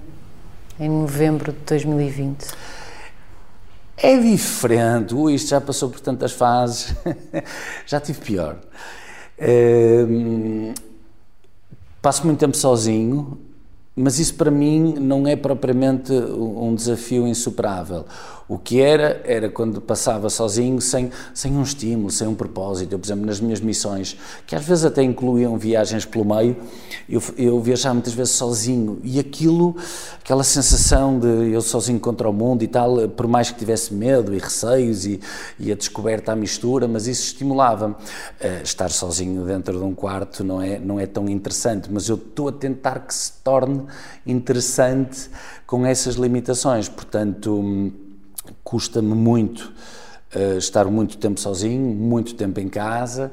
em 0.78 0.88
novembro 0.88 1.52
de 1.52 1.58
2020? 1.60 2.46
É 3.96 4.18
diferente. 4.18 5.14
Ui, 5.14 5.34
isto 5.34 5.48
já 5.48 5.60
passou 5.60 5.88
por 5.88 6.00
tantas 6.00 6.32
fases. 6.32 6.94
já 7.86 7.98
tive 8.00 8.20
pior. 8.20 8.58
Ehm, 9.38 10.74
passo 12.02 12.26
muito 12.26 12.38
tempo 12.38 12.56
sozinho, 12.56 13.38
mas 13.94 14.18
isso 14.18 14.34
para 14.34 14.50
mim 14.50 14.94
não 15.00 15.26
é 15.26 15.34
propriamente 15.34 16.12
um 16.12 16.74
desafio 16.74 17.26
insuperável. 17.26 18.04
O 18.48 18.58
que 18.58 18.80
era, 18.80 19.20
era 19.24 19.48
quando 19.48 19.80
passava 19.80 20.30
sozinho, 20.30 20.80
sem, 20.80 21.10
sem 21.34 21.52
um 21.56 21.62
estímulo, 21.62 22.10
sem 22.12 22.28
um 22.28 22.34
propósito. 22.34 22.92
Eu, 22.92 22.98
por 22.98 23.06
exemplo, 23.06 23.26
nas 23.26 23.40
minhas 23.40 23.60
missões, 23.60 24.16
que 24.46 24.54
às 24.54 24.64
vezes 24.64 24.84
até 24.84 25.02
incluíam 25.02 25.58
viagens 25.58 26.04
pelo 26.04 26.24
meio, 26.24 26.56
eu, 27.08 27.20
eu 27.36 27.60
viajava 27.60 27.94
muitas 27.94 28.12
vezes 28.12 28.34
sozinho 28.34 29.00
e 29.02 29.18
aquilo, 29.18 29.74
aquela 30.20 30.44
sensação 30.44 31.18
de 31.18 31.50
eu 31.50 31.60
sozinho 31.60 31.98
contra 31.98 32.30
o 32.30 32.32
mundo 32.32 32.62
e 32.62 32.68
tal, 32.68 33.08
por 33.08 33.26
mais 33.26 33.50
que 33.50 33.58
tivesse 33.58 33.92
medo 33.92 34.32
e 34.32 34.38
receios 34.38 35.06
e, 35.06 35.20
e 35.58 35.72
a 35.72 35.74
descoberta 35.74 36.30
à 36.30 36.36
mistura, 36.36 36.86
mas 36.86 37.08
isso 37.08 37.24
estimulava-me. 37.24 37.94
Uh, 37.94 38.62
estar 38.62 38.90
sozinho 38.90 39.44
dentro 39.44 39.76
de 39.76 39.84
um 39.84 39.94
quarto 39.94 40.44
não 40.44 40.62
é, 40.62 40.78
não 40.78 41.00
é 41.00 41.06
tão 41.06 41.28
interessante, 41.28 41.88
mas 41.90 42.08
eu 42.08 42.16
estou 42.16 42.48
a 42.48 42.52
tentar 42.52 43.00
que 43.00 43.14
se 43.14 43.32
torne 43.42 43.82
interessante 44.24 45.28
com 45.66 45.84
essas 45.84 46.14
limitações. 46.14 46.88
Portanto 46.88 48.05
custa-me 48.66 49.14
muito 49.14 49.72
uh, 50.34 50.58
estar 50.58 50.86
muito 50.86 51.16
tempo 51.18 51.38
sozinho, 51.38 51.94
muito 51.94 52.34
tempo 52.34 52.58
em 52.58 52.68
casa, 52.68 53.30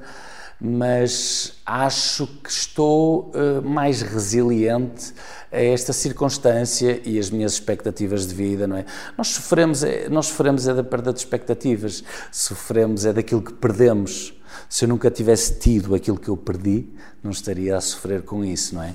mas 0.62 1.56
acho 1.66 2.28
que 2.28 2.52
estou 2.52 3.32
uh, 3.34 3.68
mais 3.68 4.04
resiliente 4.04 5.12
a 5.52 5.60
esta 5.60 5.92
circunstância 5.92 7.02
e 7.04 7.18
as 7.18 7.32
minhas 7.32 7.54
expectativas 7.54 8.28
de 8.28 8.36
vida, 8.36 8.68
não 8.68 8.78
é? 8.78 8.86
Nós 9.18 9.30
sofremos, 9.30 9.84
é, 9.84 10.08
nós 10.08 10.28
sofremos 10.28 10.68
é 10.68 10.74
da 10.76 10.84
perda 10.84 11.12
de 11.12 11.18
expectativas, 11.18 12.04
sofremos 12.32 13.04
é 13.04 13.12
daquilo 13.12 13.42
que 13.42 13.54
perdemos. 13.54 14.36
Se 14.70 14.86
eu 14.86 14.90
nunca 14.90 15.10
tivesse 15.12 15.60
tido 15.60 15.96
aquilo 15.96 16.18
que 16.18 16.30
eu 16.30 16.38
perdi, 16.38 16.88
não 17.24 17.32
estaria 17.32 17.78
a 17.78 17.82
sofrer 17.82 18.22
com 18.24 18.44
isso, 18.44 18.76
não 18.76 18.84
é? 18.84 18.94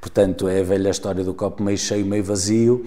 Portanto, 0.00 0.48
é 0.48 0.60
a 0.60 0.64
velha 0.64 0.90
história 0.90 1.24
do 1.24 1.34
copo 1.34 1.62
meio 1.62 1.78
cheio, 1.78 2.04
meio 2.04 2.22
vazio. 2.22 2.84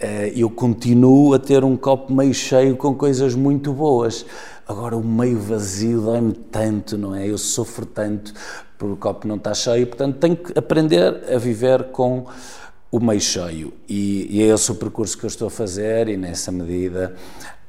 Eh, 0.00 0.32
eu 0.36 0.50
continuo 0.50 1.34
a 1.34 1.38
ter 1.38 1.64
um 1.64 1.76
copo 1.76 2.12
meio 2.12 2.34
cheio 2.34 2.76
com 2.76 2.94
coisas 2.94 3.34
muito 3.34 3.72
boas. 3.72 4.26
Agora, 4.66 4.96
o 4.96 5.04
meio 5.04 5.38
vazio 5.38 6.00
dói-me 6.00 6.32
tanto, 6.32 6.96
não 6.96 7.14
é? 7.14 7.28
Eu 7.28 7.38
sofro 7.38 7.84
tanto 7.84 8.32
porque 8.78 8.94
o 8.94 8.96
copo 8.96 9.28
não 9.28 9.36
está 9.36 9.54
cheio, 9.54 9.86
portanto, 9.86 10.18
tenho 10.18 10.36
que 10.36 10.58
aprender 10.58 11.32
a 11.32 11.38
viver 11.38 11.84
com 11.84 12.26
o 12.90 13.00
meio 13.00 13.20
cheio. 13.20 13.72
E, 13.88 14.26
e 14.30 14.42
é 14.42 14.54
esse 14.54 14.70
o 14.70 14.74
percurso 14.74 15.16
que 15.16 15.24
eu 15.24 15.28
estou 15.28 15.48
a 15.48 15.50
fazer, 15.50 16.08
e 16.08 16.16
nessa 16.16 16.52
medida 16.52 17.14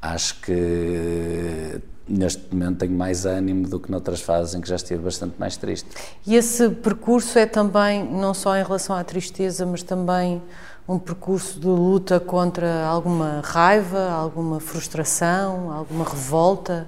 acho 0.02 0.40
que 0.42 1.80
neste 2.08 2.44
momento 2.54 2.80
tenho 2.80 2.94
mais 2.94 3.26
ânimo 3.26 3.68
do 3.68 3.80
que 3.80 3.90
noutras 3.90 4.22
fases 4.22 4.54
em 4.54 4.62
que 4.62 4.70
já 4.70 4.76
estive 4.76 5.04
bastante 5.04 5.36
mais 5.40 5.58
triste. 5.58 5.90
E 6.26 6.36
esse 6.36 6.70
percurso 6.70 7.38
é 7.40 7.46
também, 7.46 8.04
não 8.04 8.34
só 8.34 8.56
em 8.56 8.64
relação 8.64 8.96
à 8.96 9.04
tristeza, 9.04 9.66
mas 9.66 9.82
também 9.82 10.42
um 10.88 11.00
percurso 11.00 11.60
de 11.60 11.68
luta 11.68 12.20
contra 12.20 12.86
alguma 12.86 13.42
raiva, 13.44 14.12
alguma 14.12 14.60
frustração, 14.60 15.72
alguma 15.72 16.06
revolta? 16.06 16.88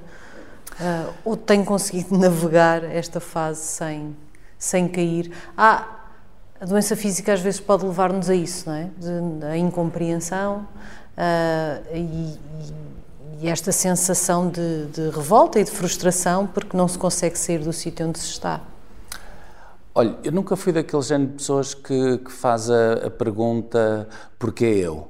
Uh, 0.79 1.13
ou 1.25 1.35
tem 1.35 1.65
conseguido 1.65 2.15
navegar 2.17 2.83
esta 2.83 3.19
fase 3.19 3.61
sem, 3.61 4.15
sem 4.59 4.87
cair? 4.87 5.31
Ah, 5.57 5.87
a 6.61 6.65
doença 6.65 6.95
física 6.95 7.33
às 7.33 7.39
vezes 7.39 7.59
pode 7.59 7.85
levar-nos 7.85 8.29
a 8.29 8.35
isso, 8.35 8.69
não 8.69 8.75
é? 8.75 8.89
A 9.51 9.57
incompreensão 9.57 10.67
uh, 11.17 11.95
e, 11.95 11.99
e, 11.99 12.37
esta 13.43 13.71
sensação 13.71 14.49
de, 14.49 14.85
de 14.87 15.09
revolta 15.09 15.59
e 15.59 15.63
de 15.63 15.71
frustração 15.71 16.47
porque 16.47 16.75
não 16.75 16.87
se 16.87 16.97
consegue 16.97 17.37
sair 17.37 17.59
do 17.59 17.73
sítio 17.73 18.07
onde 18.07 18.19
se 18.19 18.29
está. 18.29 18.61
Olha, 19.93 20.15
eu 20.23 20.31
nunca 20.31 20.55
fui 20.55 20.71
daquele 20.71 21.01
género 21.01 21.31
de 21.31 21.37
pessoas 21.37 21.73
que, 21.73 22.19
que 22.19 22.31
faz 22.31 22.69
a, 22.69 23.07
a 23.07 23.09
pergunta 23.09 24.07
porquê 24.39 24.65
eu? 24.65 25.07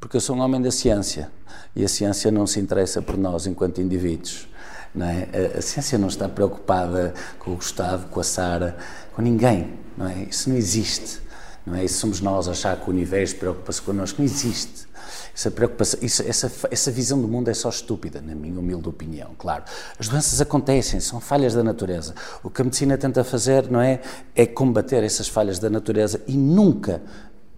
Porque 0.00 0.16
eu 0.16 0.20
sou 0.20 0.36
um 0.36 0.40
homem 0.40 0.62
da 0.62 0.70
ciência 0.70 1.30
e 1.76 1.84
a 1.84 1.88
ciência 1.88 2.30
não 2.30 2.46
se 2.46 2.58
interessa 2.58 3.02
por 3.02 3.16
nós 3.16 3.46
enquanto 3.46 3.80
indivíduos. 3.80 4.48
É? 4.96 5.54
a, 5.54 5.58
a 5.58 5.62
ciência 5.62 5.98
não 5.98 6.08
está 6.08 6.28
preocupada 6.28 7.14
com 7.38 7.52
o 7.52 7.56
Gustavo, 7.56 8.08
com 8.08 8.18
a 8.18 8.24
Sara, 8.24 8.76
com 9.14 9.22
ninguém. 9.22 9.74
Não 9.96 10.08
é? 10.08 10.24
Isso 10.30 10.48
não 10.48 10.56
existe. 10.56 11.20
Não 11.66 11.74
é? 11.74 11.84
Isso 11.84 12.00
somos 12.00 12.20
nós 12.20 12.48
achar 12.48 12.76
que 12.80 12.88
o 12.88 12.92
universo 12.92 13.36
preocupa-se 13.36 13.82
connosco. 13.82 14.18
Não 14.18 14.24
existe. 14.24 14.87
Essa 15.34 15.50
preocupação, 15.50 15.98
isso, 16.02 16.22
essa, 16.22 16.50
essa 16.70 16.90
visão 16.90 17.20
do 17.20 17.28
mundo 17.28 17.48
é 17.48 17.54
só 17.54 17.68
estúpida, 17.68 18.20
na 18.20 18.34
minha 18.34 18.58
humilde 18.58 18.88
opinião, 18.88 19.30
claro. 19.38 19.64
As 19.98 20.08
doenças 20.08 20.40
acontecem, 20.40 21.00
são 21.00 21.20
falhas 21.20 21.54
da 21.54 21.62
natureza. 21.62 22.14
O 22.42 22.50
que 22.50 22.60
a 22.62 22.64
medicina 22.64 22.96
tenta 22.98 23.22
fazer, 23.24 23.70
não 23.70 23.80
é, 23.80 24.00
é 24.34 24.46
combater 24.46 25.02
essas 25.02 25.28
falhas 25.28 25.58
da 25.58 25.70
natureza 25.70 26.20
e 26.26 26.36
nunca 26.36 27.02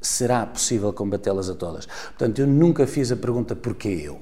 será 0.01 0.47
possível 0.47 0.93
combatê-las 0.93 1.49
a 1.49 1.55
todas. 1.55 1.87
Portanto, 1.87 2.41
eu 2.41 2.47
nunca 2.47 2.87
fiz 2.87 3.13
a 3.13 3.17
pergunta 3.17 3.55
porquê 3.55 3.89
eu. 3.89 4.21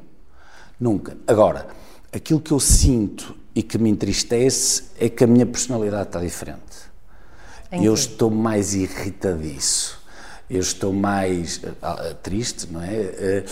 Nunca. 0.79 1.17
Agora, 1.27 1.69
aquilo 2.13 2.41
que 2.41 2.53
eu 2.53 2.61
sinto 2.61 3.37
e 3.55 3.63
que 3.63 3.79
me 3.79 3.91
entristece 3.91 4.85
é 4.99 5.09
que 5.09 5.25
a 5.25 5.27
minha 5.27 5.47
personalidade 5.47 6.09
está 6.09 6.21
diferente. 6.21 6.89
Eu 7.71 7.93
estou 7.93 8.31
mais 8.31 8.75
irritadiço 8.75 9.98
eu 10.51 10.61
estou 10.61 10.93
mais 10.93 11.59
uh, 11.59 12.15
triste, 12.23 12.67
não 12.71 12.83
é? 12.83 12.87
Uh, 12.89 13.45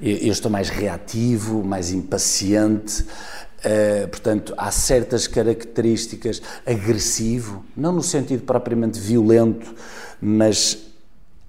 eu 0.00 0.32
estou 0.32 0.50
mais 0.50 0.68
reativo, 0.68 1.62
mais 1.62 1.92
impaciente. 1.92 3.02
Uh, 3.02 4.08
portanto, 4.08 4.54
há 4.56 4.70
certas 4.70 5.26
características 5.26 6.42
agressivo, 6.66 7.64
não 7.76 7.92
no 7.92 8.02
sentido 8.02 8.42
propriamente 8.44 8.98
violento, 8.98 9.74
mas 10.20 10.78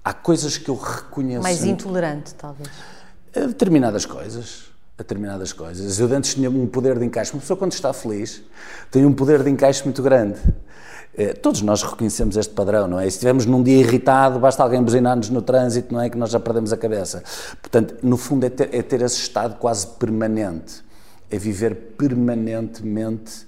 há 0.04 0.12
coisas 0.12 0.56
que 0.56 0.68
eu 0.68 0.76
reconheço. 0.76 1.42
Mais 1.42 1.64
intolerante, 1.64 2.34
talvez. 2.34 2.68
A 3.34 3.40
determinadas 3.40 4.04
coisas. 4.04 4.64
A 4.98 5.02
determinadas 5.02 5.52
coisas. 5.52 5.98
Eu 5.98 6.06
antes 6.14 6.34
tinha 6.34 6.50
um 6.50 6.66
poder 6.66 6.98
de 6.98 7.04
encaixe. 7.04 7.32
Uma 7.32 7.40
pessoa, 7.40 7.56
quando 7.56 7.72
está 7.72 7.92
feliz, 7.92 8.42
tem 8.90 9.04
um 9.04 9.12
poder 9.12 9.42
de 9.42 9.50
encaixe 9.50 9.82
muito 9.84 10.02
grande. 10.02 10.38
Eh, 11.14 11.34
todos 11.34 11.60
nós 11.60 11.82
reconhecemos 11.82 12.36
este 12.36 12.54
padrão, 12.54 12.88
não 12.88 12.98
é? 12.98 13.06
E 13.06 13.10
se 13.10 13.16
estivermos 13.16 13.44
num 13.44 13.62
dia 13.62 13.78
irritado, 13.78 14.38
basta 14.38 14.62
alguém 14.62 14.82
buzinar-nos 14.82 15.28
no 15.28 15.42
trânsito, 15.42 15.92
não 15.92 16.00
é? 16.00 16.08
Que 16.08 16.16
nós 16.16 16.30
já 16.30 16.40
perdemos 16.40 16.72
a 16.72 16.76
cabeça. 16.76 17.22
Portanto, 17.60 17.96
no 18.02 18.16
fundo, 18.16 18.46
é 18.46 18.50
ter, 18.50 18.74
é 18.74 18.82
ter 18.82 19.02
esse 19.02 19.20
estado 19.20 19.56
quase 19.56 19.86
permanente, 19.86 20.82
é 21.30 21.36
viver 21.36 21.74
permanentemente 21.98 23.46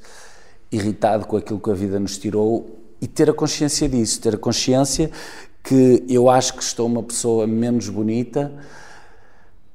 irritado 0.70 1.26
com 1.26 1.36
aquilo 1.36 1.58
que 1.58 1.70
a 1.70 1.74
vida 1.74 1.98
nos 1.98 2.18
tirou 2.18 2.78
e 3.00 3.06
ter 3.06 3.30
a 3.30 3.32
consciência 3.32 3.88
disso, 3.88 4.20
ter 4.20 4.34
a 4.34 4.38
consciência 4.38 5.10
que 5.62 6.04
eu 6.08 6.28
acho 6.28 6.54
que 6.54 6.62
estou 6.62 6.86
uma 6.86 7.02
pessoa 7.02 7.46
menos 7.46 7.88
bonita 7.88 8.52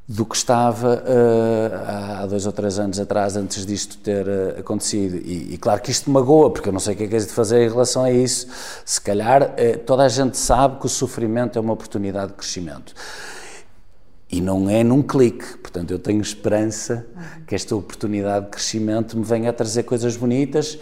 do 0.09 0.25
que 0.25 0.35
estava 0.35 1.03
uh, 1.05 2.23
há 2.23 2.25
dois 2.25 2.47
ou 2.47 2.51
três 2.51 2.79
anos 2.79 2.99
atrás, 2.99 3.37
antes 3.37 3.63
disto 3.63 3.95
ter 3.99 4.25
uh, 4.27 4.59
acontecido. 4.59 5.17
E, 5.17 5.53
e, 5.53 5.57
claro 5.59 5.79
que 5.79 5.91
isto 5.91 6.09
magoa, 6.09 6.49
porque 6.49 6.67
eu 6.67 6.73
não 6.73 6.79
sei 6.79 6.95
o 6.95 6.97
que 6.97 7.03
é 7.03 7.07
que 7.07 7.15
é 7.15 7.19
de 7.19 7.27
fazer 7.27 7.67
em 7.67 7.69
relação 7.69 8.03
a 8.03 8.11
isso. 8.11 8.47
Se 8.83 8.99
calhar 8.99 9.43
uh, 9.43 9.77
toda 9.85 10.01
a 10.01 10.09
gente 10.09 10.35
sabe 10.35 10.79
que 10.79 10.87
o 10.87 10.89
sofrimento 10.89 11.59
é 11.59 11.61
uma 11.61 11.73
oportunidade 11.73 12.31
de 12.31 12.37
crescimento. 12.37 12.95
E 14.31 14.41
não 14.41 14.67
é 14.67 14.83
num 14.83 15.03
clique. 15.03 15.57
Portanto, 15.57 15.91
eu 15.91 15.99
tenho 15.99 16.21
esperança 16.21 17.05
que 17.45 17.53
esta 17.53 17.75
oportunidade 17.75 18.45
de 18.45 18.51
crescimento 18.51 19.15
me 19.15 19.23
venha 19.23 19.51
a 19.51 19.53
trazer 19.53 19.83
coisas 19.83 20.17
bonitas 20.17 20.79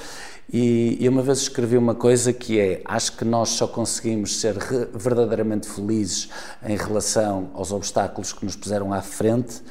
e, 0.52 0.98
e 1.00 1.10
uma 1.10 1.22
vez 1.22 1.40
escrevi 1.40 1.78
uma 1.78 1.94
coisa 1.94 2.32
que 2.32 2.60
é: 2.60 2.82
acho 2.86 3.18
que 3.18 3.26
nós 3.26 3.50
só 3.50 3.68
conseguimos 3.68 4.40
ser 4.40 4.56
verdadeiramente 4.94 5.68
felizes 5.68 6.30
em 6.66 6.78
relação 6.78 7.52
aos 7.54 7.72
obstáculos 7.72 8.32
que 8.32 8.46
nos 8.46 8.56
puseram 8.56 8.94
à 8.94 9.02
frente 9.02 9.62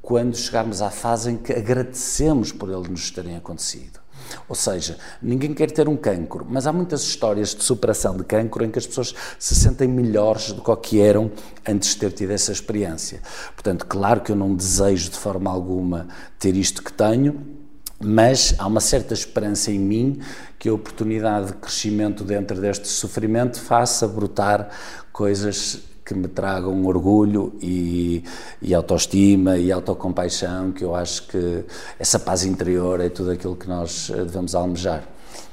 quando 0.00 0.36
chegarmos 0.36 0.82
à 0.82 0.90
fase 0.90 1.30
em 1.30 1.36
que 1.36 1.52
agradecemos 1.52 2.52
por 2.52 2.70
eles 2.70 2.88
nos 2.88 3.10
terem 3.10 3.36
acontecido. 3.36 4.04
Ou 4.48 4.54
seja, 4.54 4.98
ninguém 5.20 5.52
quer 5.52 5.70
ter 5.70 5.88
um 5.88 5.96
cancro, 5.96 6.46
mas 6.48 6.66
há 6.66 6.72
muitas 6.72 7.02
histórias 7.02 7.54
de 7.54 7.62
superação 7.62 8.16
de 8.16 8.24
cancro 8.24 8.64
em 8.64 8.70
que 8.70 8.78
as 8.78 8.86
pessoas 8.86 9.14
se 9.38 9.54
sentem 9.54 9.86
melhores 9.86 10.52
do 10.52 10.62
que, 10.62 10.76
que 10.76 11.00
eram 11.00 11.30
antes 11.66 11.90
de 11.90 11.96
ter 11.98 12.12
tido 12.12 12.30
essa 12.30 12.52
experiência. 12.52 13.20
Portanto, 13.54 13.86
claro 13.86 14.20
que 14.20 14.32
eu 14.32 14.36
não 14.36 14.54
desejo 14.54 15.10
de 15.10 15.16
forma 15.16 15.50
alguma 15.50 16.08
ter 16.38 16.56
isto 16.56 16.82
que 16.82 16.92
tenho, 16.92 17.63
mas 18.00 18.54
há 18.58 18.66
uma 18.66 18.80
certa 18.80 19.14
esperança 19.14 19.70
em 19.70 19.78
mim 19.78 20.20
que 20.58 20.68
a 20.68 20.74
oportunidade 20.74 21.48
de 21.48 21.52
crescimento 21.54 22.24
dentro 22.24 22.60
deste 22.60 22.88
sofrimento 22.88 23.60
faça 23.60 24.06
brotar 24.08 24.68
coisas 25.12 25.80
que 26.04 26.14
me 26.14 26.28
tragam 26.28 26.84
orgulho 26.84 27.54
e, 27.62 28.22
e 28.60 28.74
autoestima 28.74 29.56
e 29.56 29.72
autocompaixão, 29.72 30.70
que 30.70 30.84
eu 30.84 30.94
acho 30.94 31.26
que 31.28 31.64
essa 31.98 32.18
paz 32.18 32.44
interior 32.44 33.00
é 33.00 33.08
tudo 33.08 33.30
aquilo 33.30 33.56
que 33.56 33.66
nós 33.66 34.10
devemos 34.10 34.54
almejar. 34.54 35.02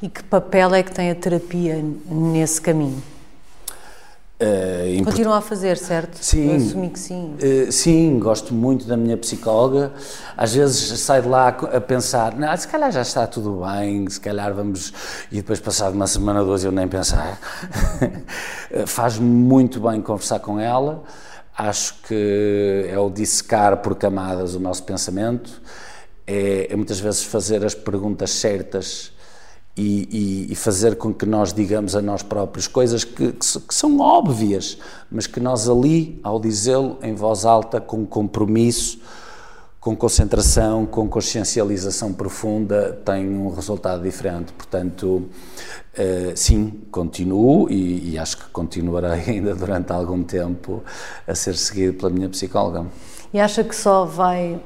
E 0.01 0.09
que 0.09 0.23
papel 0.23 0.73
é 0.73 0.83
que 0.83 0.91
tem 0.91 1.09
a 1.09 1.15
terapia 1.15 1.81
nesse 2.09 2.59
caminho? 2.59 3.01
Uh, 4.41 5.03
Continua 5.05 5.37
a 5.37 5.41
fazer, 5.41 5.77
certo? 5.77 6.15
Sim. 6.15 6.49
Eu 6.49 6.55
assumi 6.55 6.89
que 6.89 6.99
sim. 6.99 7.35
Uh, 7.35 7.71
sim, 7.71 8.17
gosto 8.17 8.55
muito 8.55 8.87
da 8.87 8.97
minha 8.97 9.15
psicóloga. 9.15 9.93
Às 10.35 10.55
vezes 10.55 10.99
saio 10.99 11.21
de 11.21 11.29
lá 11.29 11.49
a 11.49 11.79
pensar, 11.79 12.35
não, 12.35 12.57
se 12.57 12.67
calhar 12.67 12.91
já 12.91 13.03
está 13.03 13.27
tudo 13.27 13.63
bem, 13.63 14.09
se 14.09 14.19
calhar 14.19 14.51
vamos. 14.51 14.91
E 15.31 15.35
depois, 15.35 15.59
passado 15.59 15.93
uma 15.93 16.07
semana 16.07 16.39
ou 16.39 16.47
duas, 16.47 16.63
eu 16.63 16.71
nem 16.71 16.87
pensar. 16.87 17.39
Faz 18.87 19.19
muito 19.19 19.79
bem 19.79 20.01
conversar 20.01 20.39
com 20.39 20.59
ela. 20.59 21.03
Acho 21.55 21.93
que 22.07 22.87
é 22.89 22.97
o 22.97 23.11
dissecar 23.11 23.77
por 23.77 23.93
camadas 23.95 24.55
o 24.55 24.59
nosso 24.59 24.81
pensamento. 24.81 25.61
É, 26.25 26.67
é 26.71 26.75
muitas 26.75 26.99
vezes 26.99 27.23
fazer 27.23 27.63
as 27.63 27.75
perguntas 27.75 28.31
certas 28.31 29.11
e, 29.75 30.47
e, 30.49 30.51
e, 30.51 30.55
fazer 30.55 30.95
com 30.97 31.13
que 31.13 31.25
nós 31.25 31.53
digamos 31.53 31.95
a 31.95 32.01
nós 32.01 32.21
próprios 32.21 32.67
coisas 32.67 33.03
que, 33.03 33.31
que, 33.31 33.59
que 33.59 33.73
são 33.73 33.99
óbvias, 33.99 34.77
mas 35.09 35.27
que 35.27 35.39
nós 35.39 35.69
ali, 35.69 36.19
ao 36.23 36.39
dizê-lo 36.39 36.97
em 37.01 37.15
voz 37.15 37.45
alta, 37.45 37.79
com 37.79 38.05
compromisso, 38.05 38.99
com 39.81 39.95
concentração, 39.95 40.85
com 40.85 41.09
consciencialização 41.09 42.13
profunda, 42.13 43.01
tem 43.03 43.27
um 43.27 43.49
resultado 43.49 44.03
diferente. 44.03 44.53
Portanto, 44.53 45.27
uh, 45.97 46.35
sim, 46.35 46.83
continuo 46.91 47.67
e, 47.67 48.11
e, 48.11 48.19
acho 48.19 48.37
que 48.37 48.49
continuarei 48.51 49.23
ainda 49.35 49.55
durante 49.55 49.91
algum 49.91 50.21
tempo 50.21 50.83
a 51.25 51.33
ser 51.33 51.55
seguido 51.55 51.93
pela 51.93 52.11
minha 52.11 52.29
psicóloga. 52.29 52.85
E 53.33 53.39
acha 53.39 53.63
que 53.63 53.75
só 53.75 54.05
vai 54.05 54.61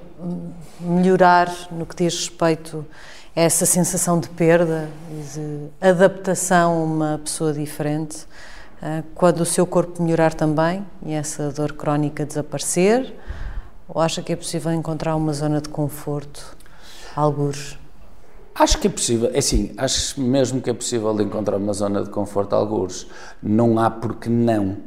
melhorar 0.81 1.49
no 1.71 1.85
que 1.85 1.95
diz 1.95 2.13
respeito 2.15 2.85
essa 3.35 3.65
sensação 3.65 4.17
de 4.17 4.29
perda, 4.29 4.89
de 5.33 5.67
adaptação 5.81 6.71
a 6.71 6.83
uma 6.83 7.21
pessoa 7.23 7.51
diferente, 7.51 8.25
quando 9.13 9.41
o 9.41 9.45
seu 9.45 9.65
corpo 9.67 10.01
melhorar 10.01 10.33
também 10.33 10.85
e 11.05 11.13
essa 11.13 11.51
dor 11.51 11.73
crónica 11.73 12.25
desaparecer, 12.25 13.13
ou 13.89 14.01
acha 14.01 14.21
que 14.21 14.31
é 14.31 14.35
possível 14.35 14.71
encontrar 14.71 15.15
uma 15.17 15.33
zona 15.33 15.59
de 15.59 15.67
conforto, 15.67 16.55
algures? 17.13 17.77
Acho 18.57 18.77
que 18.77 18.87
é 18.87 18.89
possível, 18.89 19.29
é 19.33 19.39
assim, 19.39 19.73
acho 19.75 20.21
mesmo 20.21 20.61
que 20.61 20.69
é 20.69 20.73
possível 20.73 21.11
encontrar 21.19 21.57
uma 21.57 21.73
zona 21.73 22.03
de 22.03 22.09
conforto, 22.09 22.53
algures. 22.55 23.05
Não 23.43 23.77
há 23.77 23.89
porque 23.89 24.29
não. 24.29 24.77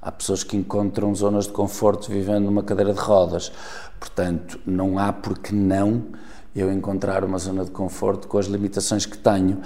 Há 0.00 0.10
pessoas 0.10 0.42
que 0.42 0.56
encontram 0.56 1.14
zonas 1.14 1.46
de 1.46 1.52
conforto 1.52 2.10
vivendo 2.10 2.46
numa 2.46 2.64
cadeira 2.64 2.92
de 2.92 2.98
rodas. 2.98 3.52
Portanto, 4.00 4.58
não 4.66 4.98
há 4.98 5.12
porque 5.12 5.54
não 5.54 6.06
eu 6.54 6.72
encontrar 6.72 7.24
uma 7.24 7.38
zona 7.38 7.64
de 7.64 7.70
conforto 7.70 8.28
com 8.28 8.38
as 8.38 8.46
limitações 8.46 9.06
que 9.06 9.16
tenho. 9.16 9.60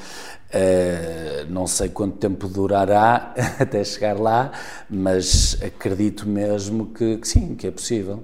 Uh, 0.54 1.50
não 1.50 1.66
sei 1.66 1.88
quanto 1.88 2.18
tempo 2.18 2.46
durará 2.48 3.34
até 3.58 3.82
chegar 3.82 4.18
lá, 4.18 4.52
mas 4.88 5.58
acredito 5.62 6.28
mesmo 6.28 6.86
que, 6.86 7.18
que 7.18 7.26
sim, 7.26 7.54
que 7.54 7.66
é 7.66 7.70
possível 7.70 8.22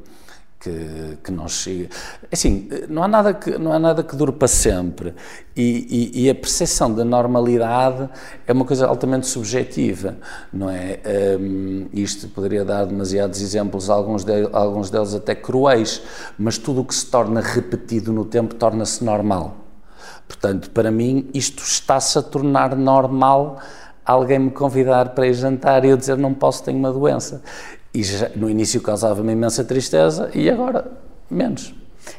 que, 0.63 1.19
que 1.25 1.33
não 1.33 1.49
chega. 1.49 1.89
Assim, 2.31 2.69
não 2.89 3.03
há 3.03 3.09
nada 3.09 3.35
que, 3.35 3.59
não 3.59 3.73
há 3.73 3.79
nada 3.81 4.05
que 4.05 4.15
dure 4.15 4.31
para 4.31 4.47
sempre. 4.47 5.13
E, 5.57 6.13
e, 6.15 6.25
e, 6.25 6.31
a 6.31 6.35
percepção 6.35 6.95
da 6.95 7.05
normalidade 7.05 8.09
é 8.47 8.53
uma 8.53 8.65
coisa 8.65 8.87
altamente 8.87 9.27
subjetiva, 9.27 10.17
não 10.53 10.71
é? 10.71 11.01
Um, 11.39 11.89
isto 11.93 12.29
poderia 12.29 12.65
dar 12.65 12.87
demasiados 12.87 13.41
exemplos, 13.41 13.91
alguns, 13.91 14.25
de, 14.25 14.49
alguns 14.53 14.89
deles 14.89 15.13
até 15.15 15.35
cruéis, 15.35 16.01
mas 16.39 16.57
tudo 16.57 16.83
o 16.83 16.85
que 16.85 16.95
se 16.95 17.07
torna 17.07 17.41
repetido 17.41 18.13
no 18.13 18.25
tempo 18.25 18.55
torna-se 18.55 19.05
normal. 19.05 19.57
Portanto, 20.29 20.71
para 20.71 20.91
mim, 20.91 21.29
isto 21.35 21.63
está-se 21.63 22.19
a 22.19 22.23
tornar 22.23 22.77
normal 22.77 23.61
alguém 24.05 24.39
me 24.39 24.51
convidar 24.51 25.11
para 25.11 25.27
ir 25.27 25.35
jantar 25.35 25.85
e 25.85 25.89
eu 25.89 25.97
dizer 25.97 26.17
não 26.17 26.33
posso, 26.33 26.65
tenho 26.65 26.79
uma 26.79 26.93
doença. 26.93 27.43
E 27.95 28.03
já, 28.03 28.31
no 28.35 28.49
início 28.49 28.81
causava-me 28.81 29.33
imensa 29.33 29.63
tristeza 29.65 30.31
e 30.35 30.49
agora 30.49 30.91
menos. 31.31 31.75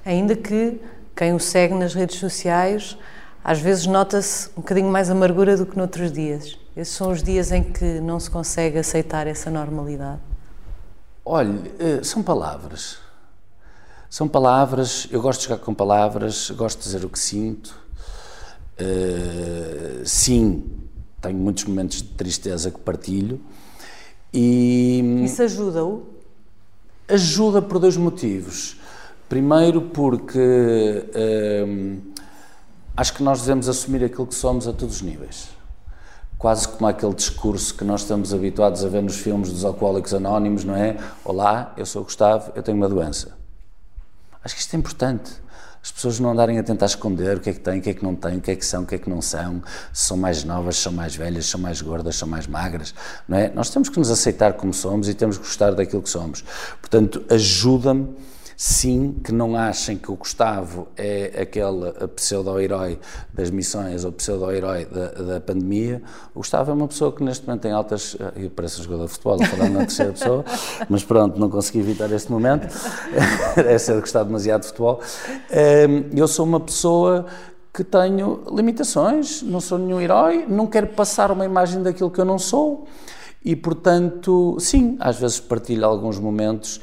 Ainda 0.06 0.36
que 0.36 0.80
quem 1.16 1.34
o 1.34 1.40
segue 1.40 1.74
nas 1.74 1.94
redes 1.94 2.18
sociais 2.18 2.98
às 3.44 3.60
vezes 3.60 3.86
nota-se 3.86 4.50
um 4.52 4.62
bocadinho 4.62 4.90
mais 4.90 5.10
amargura 5.10 5.58
do 5.58 5.66
que 5.66 5.78
noutros 5.78 6.12
dias. 6.12 6.58
Esses 6.78 6.96
são 6.96 7.12
os 7.12 7.22
dias 7.22 7.52
em 7.52 7.62
que 7.62 8.00
não 8.00 8.18
se 8.20 8.30
consegue 8.30 8.80
aceitar 8.80 9.28
essa 9.28 9.50
normalidade. 9.52 10.22
Olha, 11.26 11.54
eh, 11.78 12.02
são 12.04 12.24
palavras. 12.24 12.98
São 14.10 14.28
palavras, 14.28 15.08
eu 15.12 15.22
gosto 15.22 15.42
de 15.42 15.48
jogar 15.48 15.62
com 15.62 15.74
palavras, 15.74 16.52
gosto 16.52 16.78
de 16.78 16.86
dizer 16.86 17.04
o 17.04 17.10
que 17.10 17.20
sinto. 17.20 17.76
Uh, 18.80 20.06
sim, 20.06 20.66
tenho 21.22 21.38
muitos 21.38 21.64
momentos 21.66 21.98
de 21.98 22.10
tristeza 22.10 22.70
que 22.70 22.80
partilho, 22.80 23.42
e 24.34 25.22
Isso 25.24 25.44
ajuda-o? 25.44 26.04
Ajuda 27.08 27.62
por 27.62 27.80
dois 27.80 27.96
motivos. 27.96 28.78
Primeiro, 29.30 29.82
porque 29.82 31.06
hum, 31.68 32.02
acho 32.98 33.14
que 33.14 33.22
nós 33.24 33.42
devemos 33.42 33.70
assumir 33.70 34.04
aquilo 34.04 34.26
que 34.26 34.36
somos 34.36 34.68
a 34.68 34.74
todos 34.74 34.98
os 34.98 35.02
níveis. 35.02 35.50
Quase 36.38 36.68
como 36.68 36.88
aquele 36.88 37.14
discurso 37.14 37.76
que 37.76 37.84
nós 37.84 38.02
estamos 38.02 38.34
habituados 38.34 38.84
a 38.84 38.90
ver 38.90 39.02
nos 39.02 39.18
filmes 39.18 39.52
dos 39.52 39.64
alcoólicos 39.64 40.14
anónimos, 40.14 40.64
não 40.64 40.76
é? 40.76 40.98
Olá, 41.24 41.74
eu 41.78 41.86
sou 41.86 42.02
o 42.02 42.06
Gustavo, 42.06 42.52
eu 42.56 42.64
tenho 42.64 42.78
uma 42.78 42.90
doença. 42.90 43.38
Acho 44.44 44.56
que 44.56 44.62
isto 44.62 44.74
é 44.74 44.80
importante 44.80 45.44
as 45.84 45.92
pessoas 45.92 46.18
não 46.18 46.32
andarem 46.32 46.58
a 46.58 46.64
tentar 46.64 46.86
esconder 46.86 47.36
o 47.36 47.40
que 47.42 47.50
é 47.50 47.54
que 47.54 47.60
têm, 47.60 47.80
o 47.80 47.82
que 47.82 47.90
é 47.90 47.94
que 47.94 48.04
não 48.04 48.16
têm, 48.16 48.38
o 48.38 48.42
que 48.42 48.52
é 48.52 48.56
que 48.56 48.66
são, 48.66 48.84
o 48.84 48.86
que 48.86 48.96
é 48.96 48.98
que 48.98 49.10
não 49.10 49.22
são, 49.22 49.62
se 49.92 50.06
são 50.06 50.16
mais 50.16 50.46
novas, 50.46 50.78
são 50.78 50.94
mais 50.94 51.14
velhas, 51.14 51.46
são 51.46 51.60
mais 51.60 51.82
gordas, 51.82 52.16
são 52.16 52.28
mais 52.28 52.48
magras, 52.48 52.96
não 53.28 53.38
é? 53.38 53.50
Nós 53.50 53.70
temos 53.70 53.90
que 53.90 54.00
nos 54.00 54.10
aceitar 54.10 54.54
como 54.54 54.74
somos 54.74 55.10
e 55.10 55.14
temos 55.14 55.38
que 55.38 55.44
gostar 55.44 55.72
daquilo 55.72 56.02
que 56.02 56.10
somos. 56.10 56.42
Portanto, 56.80 57.26
ajuda-me 57.30 58.16
sim, 58.56 59.16
que 59.24 59.32
não 59.32 59.56
achem 59.56 59.98
que 59.98 60.12
o 60.12 60.16
Gustavo 60.16 60.88
é 60.96 61.42
aquele 61.42 61.92
pseudo-herói 62.16 63.00
das 63.34 63.50
missões 63.50 64.06
ou 64.06 64.12
pseudo-herói 64.12 64.86
da, 64.86 65.08
da, 65.08 65.42
pandemia. 65.42 66.02
O 66.34 66.40
Gustavo 66.40 66.72
é 66.72 66.74
uma 66.74 66.88
pessoa 66.88 67.12
que 67.12 67.24
neste 67.24 67.46
momento 67.46 67.62
tem 67.62 67.72
altas. 67.72 68.16
Eu 68.36 68.50
pareço 68.50 68.82
um 68.82 68.84
jogador 68.84 69.06
de 69.06 69.12
futebol, 69.12 69.46
falando 69.46 69.74
na 69.74 69.80
terceira 69.80 70.14
pessoa, 70.14 70.46
mas 70.90 71.04
pronto, 71.04 71.40
não 71.40 71.50
consegui 71.50 71.80
evitar 71.80 72.12
este 72.12 72.32
momento. 72.32 72.68
é 73.58 73.78
ser 73.78 74.00
gostar 74.00 74.24
demasiado 74.24 74.62
de 74.62 74.68
futebol. 74.68 75.02
Ehm, 75.52 76.10
eu 76.16 76.28
sou 76.28 76.46
uma 76.46 76.60
pessoa 76.60 77.26
que 77.74 77.84
tenho 77.84 78.44
limitações, 78.52 79.42
não 79.42 79.60
sou 79.60 79.80
nenhum 79.80 80.00
herói, 80.00 80.46
não 80.48 80.68
quero 80.68 80.88
passar 80.88 81.32
uma 81.32 81.44
imagem 81.44 81.82
daquilo 81.82 82.12
que 82.12 82.22
eu 82.22 82.26
não 82.26 82.38
sou. 82.38 82.88
E, 83.44 83.56
portanto, 83.56 84.56
sim, 84.60 84.96
às 85.00 85.20
vezes 85.20 85.40
partilho 85.40 85.86
alguns 85.86 86.18
momentos 86.18 86.80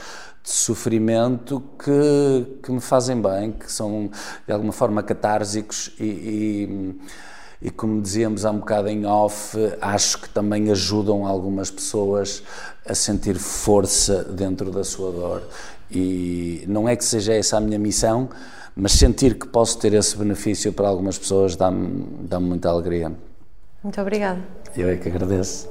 de 0.50 0.56
sofrimento 0.56 1.62
que, 1.78 2.58
que 2.60 2.72
me 2.72 2.80
fazem 2.80 3.22
bem, 3.22 3.52
que 3.52 3.70
são 3.70 4.10
de 4.44 4.52
alguma 4.52 4.72
forma 4.72 5.00
catársicos 5.00 5.92
e, 5.98 6.04
e, 6.04 7.68
e, 7.68 7.70
como 7.70 8.02
dizíamos 8.02 8.44
há 8.44 8.50
um 8.50 8.58
bocado 8.58 8.88
em 8.88 9.06
off, 9.06 9.56
acho 9.80 10.22
que 10.22 10.28
também 10.28 10.68
ajudam 10.72 11.24
algumas 11.24 11.70
pessoas 11.70 12.42
a 12.84 12.96
sentir 12.96 13.38
força 13.38 14.24
dentro 14.24 14.72
da 14.72 14.82
sua 14.82 15.12
dor. 15.12 15.42
E 15.88 16.64
não 16.66 16.88
é 16.88 16.96
que 16.96 17.04
seja 17.04 17.32
essa 17.32 17.56
a 17.56 17.60
minha 17.60 17.78
missão, 17.78 18.28
mas 18.74 18.92
sentir 18.92 19.38
que 19.38 19.46
posso 19.46 19.78
ter 19.78 19.94
esse 19.94 20.16
benefício 20.16 20.72
para 20.72 20.88
algumas 20.88 21.16
pessoas 21.16 21.54
dá-me 21.54 22.06
dá 22.22 22.40
muita 22.40 22.70
alegria. 22.70 23.12
Muito 23.84 24.00
obrigada. 24.00 24.40
Eu 24.76 24.88
é 24.88 24.96
que 24.96 25.08
agradeço. 25.08 25.68